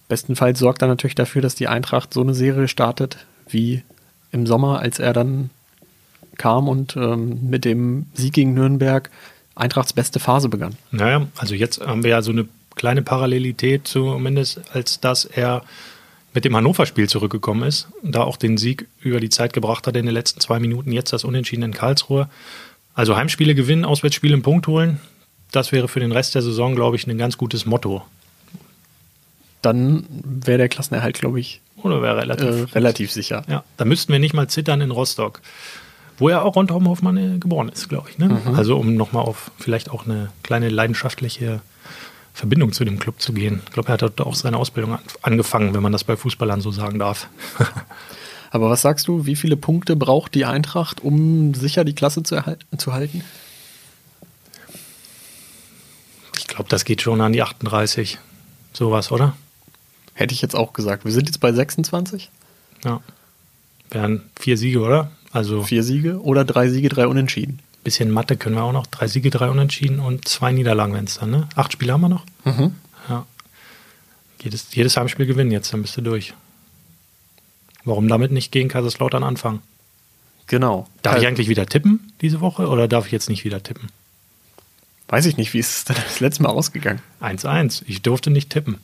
bestenfalls 0.08 0.58
sorgt 0.58 0.82
er 0.82 0.88
natürlich 0.88 1.14
dafür, 1.14 1.42
dass 1.42 1.54
die 1.54 1.68
Eintracht 1.68 2.14
so 2.14 2.22
eine 2.22 2.34
Serie 2.34 2.68
startet 2.68 3.26
wie 3.48 3.82
im 4.30 4.46
Sommer, 4.46 4.80
als 4.80 4.98
er 4.98 5.12
dann 5.12 5.50
kam 6.36 6.68
und 6.68 6.96
ähm, 6.96 7.50
mit 7.50 7.64
dem 7.64 8.06
Sieg 8.14 8.34
gegen 8.34 8.54
Nürnberg 8.54 9.10
Eintrachts 9.58 9.92
beste 9.92 10.20
Phase 10.20 10.48
begann. 10.48 10.76
Naja, 10.90 11.26
also 11.36 11.54
jetzt 11.54 11.80
haben 11.80 12.04
wir 12.04 12.10
ja 12.10 12.22
so 12.22 12.30
eine 12.30 12.46
kleine 12.76 13.02
Parallelität 13.02 13.88
zumindest, 13.88 14.60
als 14.72 15.00
dass 15.00 15.24
er 15.24 15.62
mit 16.32 16.44
dem 16.44 16.54
Hannover-Spiel 16.54 17.08
zurückgekommen 17.08 17.64
ist, 17.64 17.88
da 18.02 18.22
auch 18.22 18.36
den 18.36 18.56
Sieg 18.56 18.86
über 19.00 19.18
die 19.18 19.30
Zeit 19.30 19.52
gebracht 19.52 19.86
hat 19.86 19.96
in 19.96 20.06
den 20.06 20.14
letzten 20.14 20.40
zwei 20.40 20.60
Minuten, 20.60 20.92
jetzt 20.92 21.12
das 21.12 21.24
Unentschieden 21.24 21.64
in 21.64 21.72
Karlsruhe. 21.72 22.28
Also 22.94 23.16
Heimspiele 23.16 23.54
gewinnen, 23.54 23.84
Auswärtsspiele 23.84 24.34
einen 24.34 24.42
Punkt 24.42 24.66
holen, 24.68 25.00
das 25.50 25.72
wäre 25.72 25.88
für 25.88 26.00
den 26.00 26.12
Rest 26.12 26.34
der 26.34 26.42
Saison, 26.42 26.74
glaube 26.74 26.96
ich, 26.96 27.06
ein 27.06 27.18
ganz 27.18 27.38
gutes 27.38 27.66
Motto. 27.66 28.04
Dann 29.62 30.06
wäre 30.10 30.58
der 30.58 30.68
Klassenerhalt, 30.68 31.18
glaube 31.18 31.40
ich, 31.40 31.60
oder 31.82 32.02
wäre 32.02 32.18
relativ, 32.18 32.48
äh, 32.48 32.74
relativ 32.74 33.10
sicher. 33.10 33.44
Ja, 33.48 33.64
da 33.76 33.84
müssten 33.84 34.12
wir 34.12 34.20
nicht 34.20 34.34
mal 34.34 34.48
zittern 34.48 34.80
in 34.80 34.90
Rostock, 34.92 35.40
wo 36.18 36.28
er 36.28 36.44
auch 36.44 36.56
Rondheim 36.56 36.88
Hoffmann 36.88 37.16
äh, 37.16 37.38
geboren 37.38 37.68
ist, 37.68 37.88
glaube 37.88 38.10
ich. 38.10 38.18
Ne? 38.18 38.28
Mhm. 38.28 38.54
Also 38.54 38.76
um 38.76 38.94
nochmal 38.94 39.24
auf 39.24 39.50
vielleicht 39.58 39.90
auch 39.90 40.04
eine 40.04 40.30
kleine 40.42 40.68
leidenschaftliche 40.68 41.60
Verbindung 42.34 42.72
zu 42.72 42.84
dem 42.84 42.98
Club 42.98 43.20
zu 43.20 43.32
gehen. 43.32 43.62
Ich 43.66 43.72
glaube, 43.72 43.88
er 43.88 43.94
hat 43.94 44.02
dort 44.02 44.20
auch 44.20 44.34
seine 44.34 44.58
Ausbildung 44.58 44.98
angefangen, 45.22 45.74
wenn 45.74 45.82
man 45.82 45.92
das 45.92 46.04
bei 46.04 46.16
Fußballern 46.16 46.60
so 46.60 46.70
sagen 46.70 46.98
darf. 46.98 47.28
Aber 48.50 48.70
was 48.70 48.82
sagst 48.82 49.08
du, 49.08 49.26
wie 49.26 49.36
viele 49.36 49.56
Punkte 49.56 49.96
braucht 49.96 50.34
die 50.34 50.44
Eintracht, 50.44 51.02
um 51.02 51.52
sicher 51.54 51.84
die 51.84 51.94
Klasse 51.94 52.22
zu, 52.22 52.42
zu 52.76 52.92
halten? 52.92 53.22
Ich 56.36 56.46
glaube, 56.46 56.68
das 56.68 56.84
geht 56.84 57.02
schon 57.02 57.20
an 57.20 57.32
die 57.32 57.42
38. 57.42 58.18
Sowas, 58.72 59.10
oder? 59.10 59.36
Hätte 60.14 60.32
ich 60.32 60.40
jetzt 60.40 60.54
auch 60.54 60.72
gesagt. 60.72 61.04
Wir 61.04 61.12
sind 61.12 61.26
jetzt 61.26 61.40
bei 61.40 61.52
26. 61.52 62.30
Ja. 62.84 63.00
Wären 63.90 64.22
vier 64.38 64.56
Siege, 64.56 64.80
oder? 64.80 65.10
Also 65.38 65.62
vier 65.62 65.84
Siege 65.84 66.20
oder 66.20 66.44
drei 66.44 66.68
Siege, 66.68 66.88
drei 66.88 67.06
Unentschieden. 67.06 67.60
Bisschen 67.84 68.10
Mathe 68.10 68.36
können 68.36 68.56
wir 68.56 68.64
auch 68.64 68.72
noch. 68.72 68.86
Drei 68.88 69.06
Siege, 69.06 69.30
drei 69.30 69.48
Unentschieden 69.50 70.00
und 70.00 70.26
zwei 70.26 70.50
Niederlagen, 70.50 70.94
wenn 70.94 71.04
es 71.04 71.18
dann, 71.18 71.30
ne? 71.30 71.48
Acht 71.54 71.72
Spiele 71.72 71.92
haben 71.92 72.00
wir 72.00 72.08
noch. 72.08 72.24
Mhm. 72.44 72.74
Ja. 73.08 73.24
Jedes, 74.42 74.74
jedes 74.74 74.96
Heimspiel 74.96 75.26
gewinnen 75.26 75.52
jetzt, 75.52 75.72
dann 75.72 75.82
bist 75.82 75.96
du 75.96 76.00
durch. 76.00 76.34
Warum 77.84 78.08
damit 78.08 78.32
nicht 78.32 78.50
gegen 78.50 78.68
Kaiserslautern 78.68 79.22
anfangen? 79.22 79.60
Genau. 80.48 80.88
Darf 81.02 81.18
ich 81.18 81.26
eigentlich 81.26 81.48
wieder 81.48 81.66
tippen 81.66 82.12
diese 82.20 82.40
Woche 82.40 82.66
oder 82.68 82.88
darf 82.88 83.06
ich 83.06 83.12
jetzt 83.12 83.28
nicht 83.28 83.44
wieder 83.44 83.62
tippen? 83.62 83.88
Weiß 85.08 85.24
ich 85.26 85.36
nicht, 85.36 85.54
wie 85.54 85.58
ist 85.60 85.70
es 85.76 85.84
denn 85.84 85.96
das 86.04 86.18
letzte 86.20 86.42
Mal 86.42 86.48
ausgegangen? 86.50 87.00
1-1. 87.20 87.82
Ich 87.86 88.02
durfte 88.02 88.30
nicht 88.30 88.50
tippen. 88.50 88.78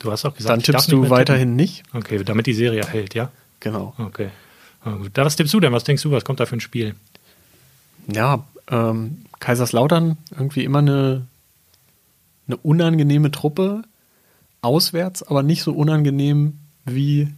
Du 0.00 0.12
hast 0.12 0.24
auch 0.24 0.34
gesagt, 0.36 0.50
Dann 0.50 0.62
tippst 0.62 0.92
du 0.92 1.10
weiterhin 1.10 1.48
tippen. 1.48 1.56
nicht? 1.56 1.82
Okay, 1.92 2.22
damit 2.22 2.46
die 2.46 2.54
Serie 2.54 2.86
hält, 2.86 3.14
ja? 3.14 3.30
Genau. 3.60 3.94
Okay. 3.98 4.28
Da, 5.12 5.24
was 5.24 5.36
tippst 5.36 5.54
du 5.54 5.60
denn? 5.60 5.72
Was 5.72 5.84
denkst 5.84 6.02
du, 6.02 6.10
was 6.10 6.24
kommt 6.24 6.40
da 6.40 6.46
für 6.46 6.56
ein 6.56 6.60
Spiel? 6.60 6.94
Ja, 8.06 8.44
ähm, 8.70 9.24
Kaiserslautern 9.40 10.16
irgendwie 10.30 10.64
immer 10.64 10.78
eine, 10.78 11.26
eine 12.46 12.56
unangenehme 12.58 13.30
Truppe 13.30 13.82
auswärts, 14.62 15.22
aber 15.22 15.42
nicht 15.42 15.62
so 15.62 15.72
unangenehm 15.72 16.58
wie 16.84 17.28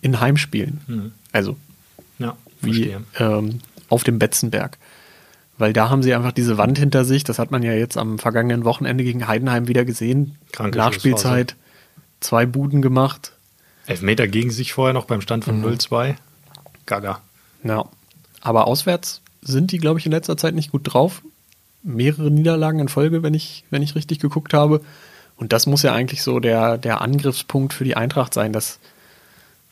in 0.00 0.20
Heimspielen. 0.20 0.80
Mhm. 0.86 1.12
Also 1.32 1.56
ja, 2.18 2.36
wie 2.60 2.96
ähm, 3.18 3.60
auf 3.88 4.04
dem 4.04 4.18
Betzenberg 4.18 4.78
weil 5.58 5.72
da 5.72 5.88
haben 5.90 6.02
sie 6.02 6.14
einfach 6.14 6.32
diese 6.32 6.58
Wand 6.58 6.78
hinter 6.78 7.04
sich. 7.04 7.24
Das 7.24 7.38
hat 7.38 7.50
man 7.50 7.62
ja 7.62 7.72
jetzt 7.72 7.96
am 7.96 8.18
vergangenen 8.18 8.64
Wochenende 8.64 9.04
gegen 9.04 9.28
Heidenheim 9.28 9.68
wieder 9.68 9.84
gesehen. 9.84 10.36
Kranke 10.52 10.78
Nachspielzeit, 10.78 11.56
zwei 12.20 12.46
Buden 12.46 12.82
gemacht. 12.82 13.32
Elfmeter 13.86 14.26
gegen 14.26 14.50
sich 14.50 14.72
vorher 14.72 14.94
noch 14.94 15.04
beim 15.04 15.20
Stand 15.20 15.44
von 15.44 15.60
mhm. 15.60 15.66
0-2. 15.66 16.16
Gaga. 16.86 17.20
Ja. 17.62 17.84
Aber 18.40 18.66
auswärts 18.66 19.22
sind 19.42 19.72
die, 19.72 19.78
glaube 19.78 19.98
ich, 19.98 20.06
in 20.06 20.12
letzter 20.12 20.36
Zeit 20.36 20.54
nicht 20.54 20.72
gut 20.72 20.82
drauf. 20.84 21.22
Mehrere 21.82 22.30
Niederlagen 22.30 22.78
in 22.78 22.88
Folge, 22.88 23.22
wenn 23.22 23.34
ich, 23.34 23.64
wenn 23.70 23.82
ich 23.82 23.94
richtig 23.94 24.18
geguckt 24.18 24.54
habe. 24.54 24.80
Und 25.36 25.52
das 25.52 25.66
muss 25.66 25.82
ja 25.82 25.92
eigentlich 25.92 26.22
so 26.22 26.40
der, 26.40 26.78
der 26.78 27.00
Angriffspunkt 27.00 27.72
für 27.72 27.84
die 27.84 27.96
Eintracht 27.96 28.32
sein, 28.32 28.52
dass, 28.52 28.78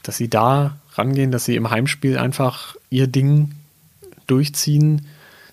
dass 0.02 0.16
sie 0.16 0.28
da 0.28 0.76
rangehen, 0.94 1.30
dass 1.30 1.44
sie 1.44 1.56
im 1.56 1.70
Heimspiel 1.70 2.18
einfach 2.18 2.76
ihr 2.90 3.06
Ding 3.06 3.52
durchziehen 4.26 5.06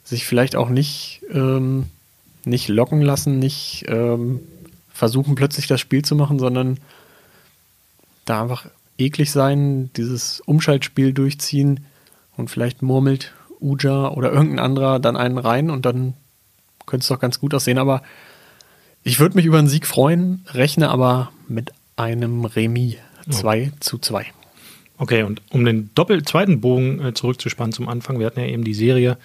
sich 0.10 0.26
vielleicht 0.26 0.56
auch 0.56 0.69
nicht, 0.69 1.22
ähm, 1.32 1.86
nicht 2.43 2.67
locken 2.67 3.02
lassen, 3.02 3.39
nicht 3.39 3.86
ähm, 3.88 4.39
versuchen 4.91 5.36
plötzlich 5.36 5.67
das 5.67 5.80
Spiel 5.80 6.04
zu 6.04 6.15
machen, 6.15 6.39
sondern 6.39 6.80
da 8.26 8.41
einfach 8.41 8.65
eklig 9.00 9.32
sein, 9.32 9.92
dieses 9.96 10.42
Umschaltspiel 10.42 11.14
durchziehen 11.14 11.86
und 12.36 12.50
vielleicht 12.50 12.82
murmelt 12.82 13.34
Uja 13.60 14.10
oder 14.10 14.32
irgendein 14.32 14.60
anderer 14.60 15.00
dann 15.00 15.18
einen 15.18 15.38
rein 15.38 15.70
und 15.70 15.86
dann 15.86 16.14
könnte 16.86 17.04
es 17.04 17.08
doch 17.08 17.20
ganz 17.20 17.40
gut 17.40 17.54
aussehen. 17.54 17.78
Aber 17.78 18.02
ich 19.04 19.20
würde 19.20 19.36
mich 19.36 19.46
über 19.46 19.60
einen 19.60 19.68
Sieg 19.68 19.86
freuen, 19.86 20.46
rechne 20.48 20.90
aber 20.90 21.32
mit 21.48 21.72
einem 21.96 22.46
Remis 22.46 22.96
2 23.30 23.72
oh. 23.72 23.78
zu 23.80 23.98
2. 23.98 24.26
Okay, 24.98 25.24
und 25.24 25.42
um 25.52 25.64
den 25.64 25.92
doppel 25.96 26.24
zweiten 26.24 26.60
Bogen 26.60 27.00
äh, 27.04 27.14
zurückzuspannen 27.14 27.72
zum 27.72 27.88
Anfang, 27.88 28.20
wir 28.20 28.26
hatten 28.26 28.42
ja 28.42 28.48
eben 28.48 28.66
die 28.66 28.74
Serie 28.74 29.18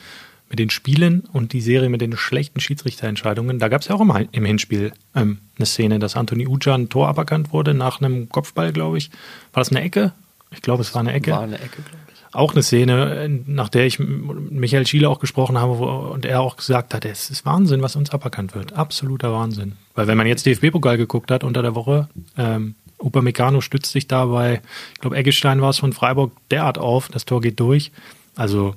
mit 0.54 0.60
den 0.60 0.70
Spielen 0.70 1.24
und 1.32 1.52
die 1.52 1.60
Serie 1.60 1.88
mit 1.88 2.00
den 2.00 2.16
schlechten 2.16 2.60
Schiedsrichterentscheidungen, 2.60 3.58
da 3.58 3.66
gab 3.66 3.82
es 3.82 3.88
ja 3.88 3.96
auch 3.96 4.00
im, 4.00 4.28
im 4.30 4.44
Hinspiel 4.44 4.92
ähm, 5.16 5.38
eine 5.56 5.66
Szene, 5.66 5.98
dass 5.98 6.14
Anthony 6.14 6.46
Uja 6.46 6.76
ein 6.76 6.88
Tor 6.88 7.08
aberkannt 7.08 7.52
wurde 7.52 7.74
nach 7.74 8.00
einem 8.00 8.28
Kopfball, 8.28 8.72
glaube 8.72 8.98
ich. 8.98 9.10
War 9.52 9.62
das 9.62 9.70
eine 9.70 9.80
Ecke? 9.80 10.12
Ich 10.52 10.62
glaube, 10.62 10.82
es 10.82 10.94
war 10.94 11.00
eine 11.00 11.12
Ecke. 11.12 11.32
War 11.32 11.42
eine 11.42 11.56
Ecke, 11.56 11.82
glaube 11.82 11.98
ich. 12.14 12.34
Auch 12.34 12.52
eine 12.52 12.62
Szene, 12.62 13.42
nach 13.46 13.68
der 13.68 13.86
ich 13.86 13.98
mit 13.98 14.52
Michael 14.52 14.86
Schiele 14.86 15.08
auch 15.08 15.18
gesprochen 15.18 15.58
habe 15.58 15.80
wo, 15.80 15.86
und 15.86 16.24
er 16.24 16.40
auch 16.40 16.56
gesagt 16.56 16.94
hat, 16.94 17.04
es 17.04 17.30
ist 17.30 17.44
Wahnsinn, 17.44 17.82
was 17.82 17.96
uns 17.96 18.10
aberkannt 18.10 18.54
wird. 18.54 18.74
Absoluter 18.74 19.32
Wahnsinn. 19.32 19.72
Weil 19.96 20.06
wenn 20.06 20.16
man 20.16 20.28
jetzt 20.28 20.46
DFB-Pokal 20.46 20.98
geguckt 20.98 21.32
hat 21.32 21.42
unter 21.42 21.62
der 21.62 21.74
Woche, 21.74 22.08
ähm, 22.38 22.76
Upamecano 22.98 23.60
stützt 23.60 23.90
sich 23.90 24.06
dabei, 24.06 24.62
ich 24.94 25.00
glaube 25.00 25.16
Eggestein 25.16 25.60
war 25.60 25.70
es 25.70 25.78
von 25.78 25.92
Freiburg 25.92 26.30
derart 26.52 26.78
auf, 26.78 27.08
das 27.08 27.24
Tor 27.24 27.40
geht 27.40 27.58
durch. 27.58 27.90
Also 28.36 28.76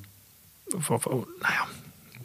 naja, 0.73 1.67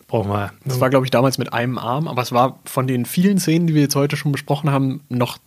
brauchen 0.09 0.31
wir. 0.31 0.53
Das 0.65 0.81
war, 0.81 0.91
glaube 0.91 1.07
ich, 1.07 1.11
damals 1.11 1.39
mit 1.39 1.53
einem 1.53 1.79
Arm, 1.79 2.09
aber 2.09 2.23
es 2.23 2.33
war 2.33 2.59
von 2.65 2.87
den 2.87 3.07
vielen 3.07 3.39
Szenen, 3.39 3.67
die 3.67 3.75
wir 3.75 3.83
jetzt 3.83 3.97
heute 3.97 4.17
schon 4.17 4.33
besprochen 4.33 4.71
haben, 4.71 5.01
noch 5.09 5.39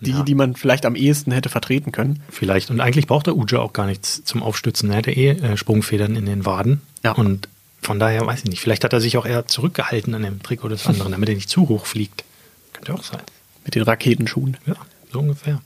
die, 0.00 0.10
Ja. 0.12 0.22
die 0.22 0.34
man 0.34 0.54
vielleicht 0.56 0.86
am 0.86 0.96
ehesten 0.96 1.32
hätte 1.32 1.48
vertreten 1.48 1.92
können. 1.92 2.22
Vielleicht. 2.28 2.70
Und 2.70 2.80
eigentlich 2.80 3.06
braucht 3.06 3.26
der 3.26 3.36
Uja 3.36 3.60
auch 3.60 3.72
gar 3.72 3.86
nichts 3.86 4.24
zum 4.24 4.42
Aufstützen. 4.42 4.90
Er 4.90 4.98
hatte 4.98 5.12
eh 5.12 5.30
äh, 5.30 5.56
Sprungfedern 5.56 6.16
in 6.16 6.26
den 6.26 6.44
Waden. 6.44 6.82
Ja. 7.02 7.12
Und 7.12 7.48
von 7.80 7.98
daher 7.98 8.26
weiß 8.26 8.40
ich 8.40 8.50
nicht. 8.50 8.60
Vielleicht 8.60 8.84
hat 8.84 8.92
er 8.92 9.00
sich 9.00 9.16
auch 9.16 9.26
eher 9.26 9.46
zurückgehalten 9.46 10.14
an 10.14 10.22
dem 10.22 10.42
Trikot 10.42 10.68
des 10.68 10.86
anderen, 10.86 11.12
damit 11.12 11.28
er 11.28 11.34
nicht 11.34 11.48
zu 11.48 11.68
hoch 11.68 11.86
fliegt. 11.86 12.24
Könnte 12.72 12.94
auch 12.94 13.02
sein. 13.02 13.20
Mit 13.64 13.74
den 13.74 13.82
Raketenschuhen. 13.82 14.56
Ja, 14.66 14.74
so 15.12 15.20
ungefähr. 15.20 15.60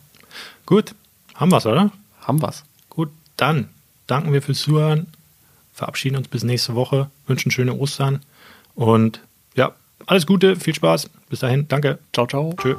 Gut, 0.67 0.95
haben 1.35 1.51
wir's, 1.51 1.67
oder? 1.67 1.91
Haben 2.21 2.41
wir's. 2.43 2.65
Gut, 2.91 3.11
dann 3.37 3.69
danken 4.07 4.33
wir 4.33 4.43
fürs 4.43 4.61
Zuhören, 4.61 5.07
verabschieden 5.79 6.17
uns 6.17 6.29
bis 6.29 6.43
nächste 6.43 6.75
Woche, 6.75 7.09
wünschen 7.27 7.51
schöne 7.51 7.73
Ostern 7.73 8.21
und 8.75 9.23
ja, 9.55 9.73
alles 10.07 10.27
Gute, 10.27 10.57
viel 10.57 10.75
Spaß. 10.75 11.09
Bis 11.31 11.41
dahin, 11.41 11.67
danke. 11.69 11.99
Ciao, 12.13 12.27
ciao. 12.27 12.55
Tschö. 12.61 12.77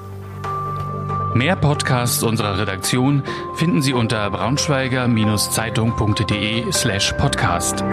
Mehr 1.33 1.55
Podcasts 1.55 2.21
unserer 2.23 2.59
Redaktion 2.59 3.23
finden 3.55 3.81
Sie 3.81 3.93
unter 3.93 4.29
braunschweiger-zeitung.de 4.31 6.71
slash 6.71 7.13
podcast. 7.13 7.83